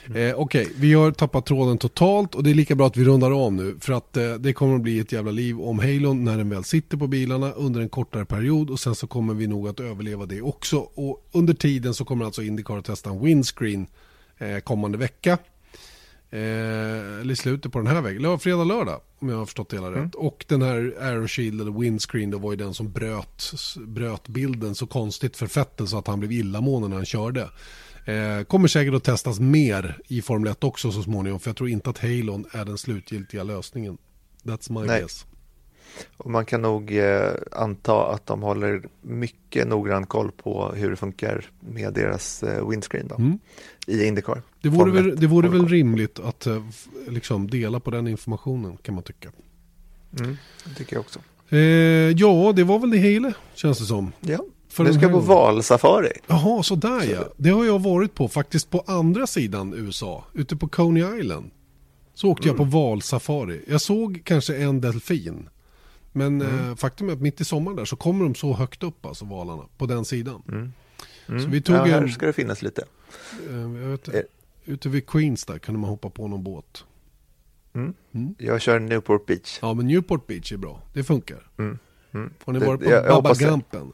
[0.06, 0.28] Mm.
[0.28, 0.74] Eh, Okej, okay.
[0.76, 3.76] vi har tappat tråden totalt och det är lika bra att vi rundar av nu.
[3.80, 6.64] För att eh, det kommer att bli ett jävla liv om Halon när den väl
[6.64, 8.70] sitter på bilarna under en kortare period.
[8.70, 10.76] Och sen så kommer vi nog att överleva det också.
[10.78, 13.86] Och under tiden så kommer alltså Indycar att testa en windscreen
[14.38, 15.38] eh, kommande vecka.
[16.32, 19.76] Eh, eller i slutet på den här veckan, fredag, lördag om jag har förstått det
[19.76, 20.04] hela mm.
[20.04, 20.14] rätt.
[20.14, 23.52] Och den här Aeroshield eller Windscreen då var ju den som bröt,
[23.86, 27.50] bröt bilden så konstigt för Fettel så att han blev illamående när han körde.
[28.04, 31.68] Eh, kommer säkert att testas mer i Formel 1 också så småningom för jag tror
[31.68, 33.98] inte att Halon är den slutgiltiga lösningen.
[34.42, 35.00] That's my Nej.
[35.00, 35.26] guess.
[36.16, 40.96] Och man kan nog eh, anta att de håller mycket noggrann koll på hur det
[40.96, 43.38] funkar med deras eh, windscreen då, mm.
[43.86, 44.42] i Indycar.
[44.62, 46.62] Det vore, väl, det vore väl rimligt att eh,
[47.08, 49.30] liksom dela på den informationen kan man tycka.
[50.20, 51.18] Mm, det tycker jag också.
[51.48, 51.58] Eh,
[52.16, 54.12] ja, det var väl det hela känns det som.
[54.20, 54.38] Ja.
[54.68, 56.12] För Du ska på valsafari.
[56.26, 57.24] Jaha, sådär ja.
[57.36, 61.50] Det har jag varit på faktiskt på andra sidan USA, ute på Coney Island.
[62.14, 63.60] Så åkte jag på valsafari.
[63.68, 65.48] Jag såg kanske en delfin.
[66.12, 69.06] Men eh, faktum är att mitt i sommaren där så kommer de så högt upp,
[69.06, 70.72] alltså valarna, på den sidan.
[71.26, 72.84] Så vi tog Ja, här en, ska det finnas lite.
[73.50, 74.20] eh, jag vet, Eh.
[74.64, 76.84] ute vid Queens där kunde man hoppa på någon båt.
[78.38, 79.58] Jag kör Newport Beach.
[79.62, 80.82] Ja, men Newport Beach är bra.
[80.92, 81.50] Det funkar.
[81.58, 81.78] Mm.
[82.44, 83.44] Har ni Det- varit på jag- jag Baba hoppas det.
[83.44, 83.92] Gampen?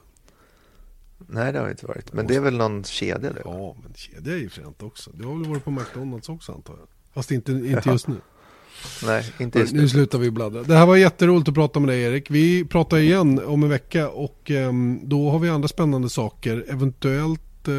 [1.19, 2.13] Nej, det har jag inte varit.
[2.13, 3.43] Men det är väl någon kedja det?
[3.45, 5.11] Ja, men kedja är ju fränt också.
[5.15, 6.89] Du har väl varit på McDonalds också antar jag?
[7.13, 8.17] Fast inte, inte just nu.
[9.05, 9.89] Nej, inte just Nu nu.
[9.89, 10.63] slutar vi bladdra.
[10.63, 12.31] Det här var jätteroligt att prata med dig Erik.
[12.31, 16.65] Vi pratar igen om en vecka och ehm, då har vi andra spännande saker.
[16.69, 17.75] Eventuellt, eh,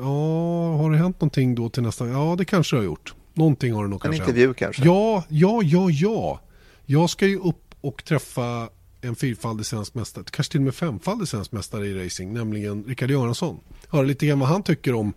[0.00, 2.08] ja, har det hänt någonting då till nästa?
[2.08, 3.14] Ja, det kanske det har gjort.
[3.34, 4.56] Någonting har det nog En kanske intervju hänt.
[4.56, 4.84] kanske?
[4.84, 6.40] Ja, ja, ja, ja.
[6.86, 8.68] Jag ska ju upp och träffa
[9.00, 13.10] en fyrfaldig svensk mästare, kanske till och med femfaldig svensk mästare i racing, nämligen Rickard
[13.10, 13.60] Göransson.
[13.88, 15.12] Höra lite grann vad han tycker om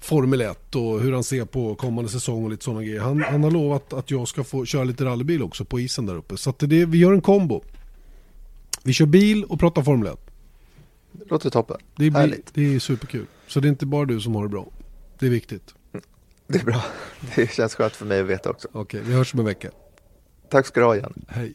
[0.00, 3.00] Formel 1 och hur han ser på kommande säsong och lite sådana grejer.
[3.00, 6.16] Han, han har lovat att jag ska få köra lite rallybil också på isen där
[6.16, 6.36] uppe.
[6.36, 7.62] Så det, vi gör en kombo.
[8.84, 10.18] Vi kör bil och pratar Formel 1.
[11.30, 11.76] Låter toppen.
[11.96, 12.54] Det, blir, Härligt.
[12.54, 13.26] det är superkul.
[13.46, 14.66] Så det är inte bara du som har det bra.
[15.18, 15.74] Det är viktigt.
[16.46, 16.84] Det är bra.
[17.36, 18.68] Det känns skönt för mig att veta också.
[18.72, 19.70] Okej, vi hörs om en vecka.
[20.50, 21.24] Tack ska du ha Jan.
[21.28, 21.54] Hej.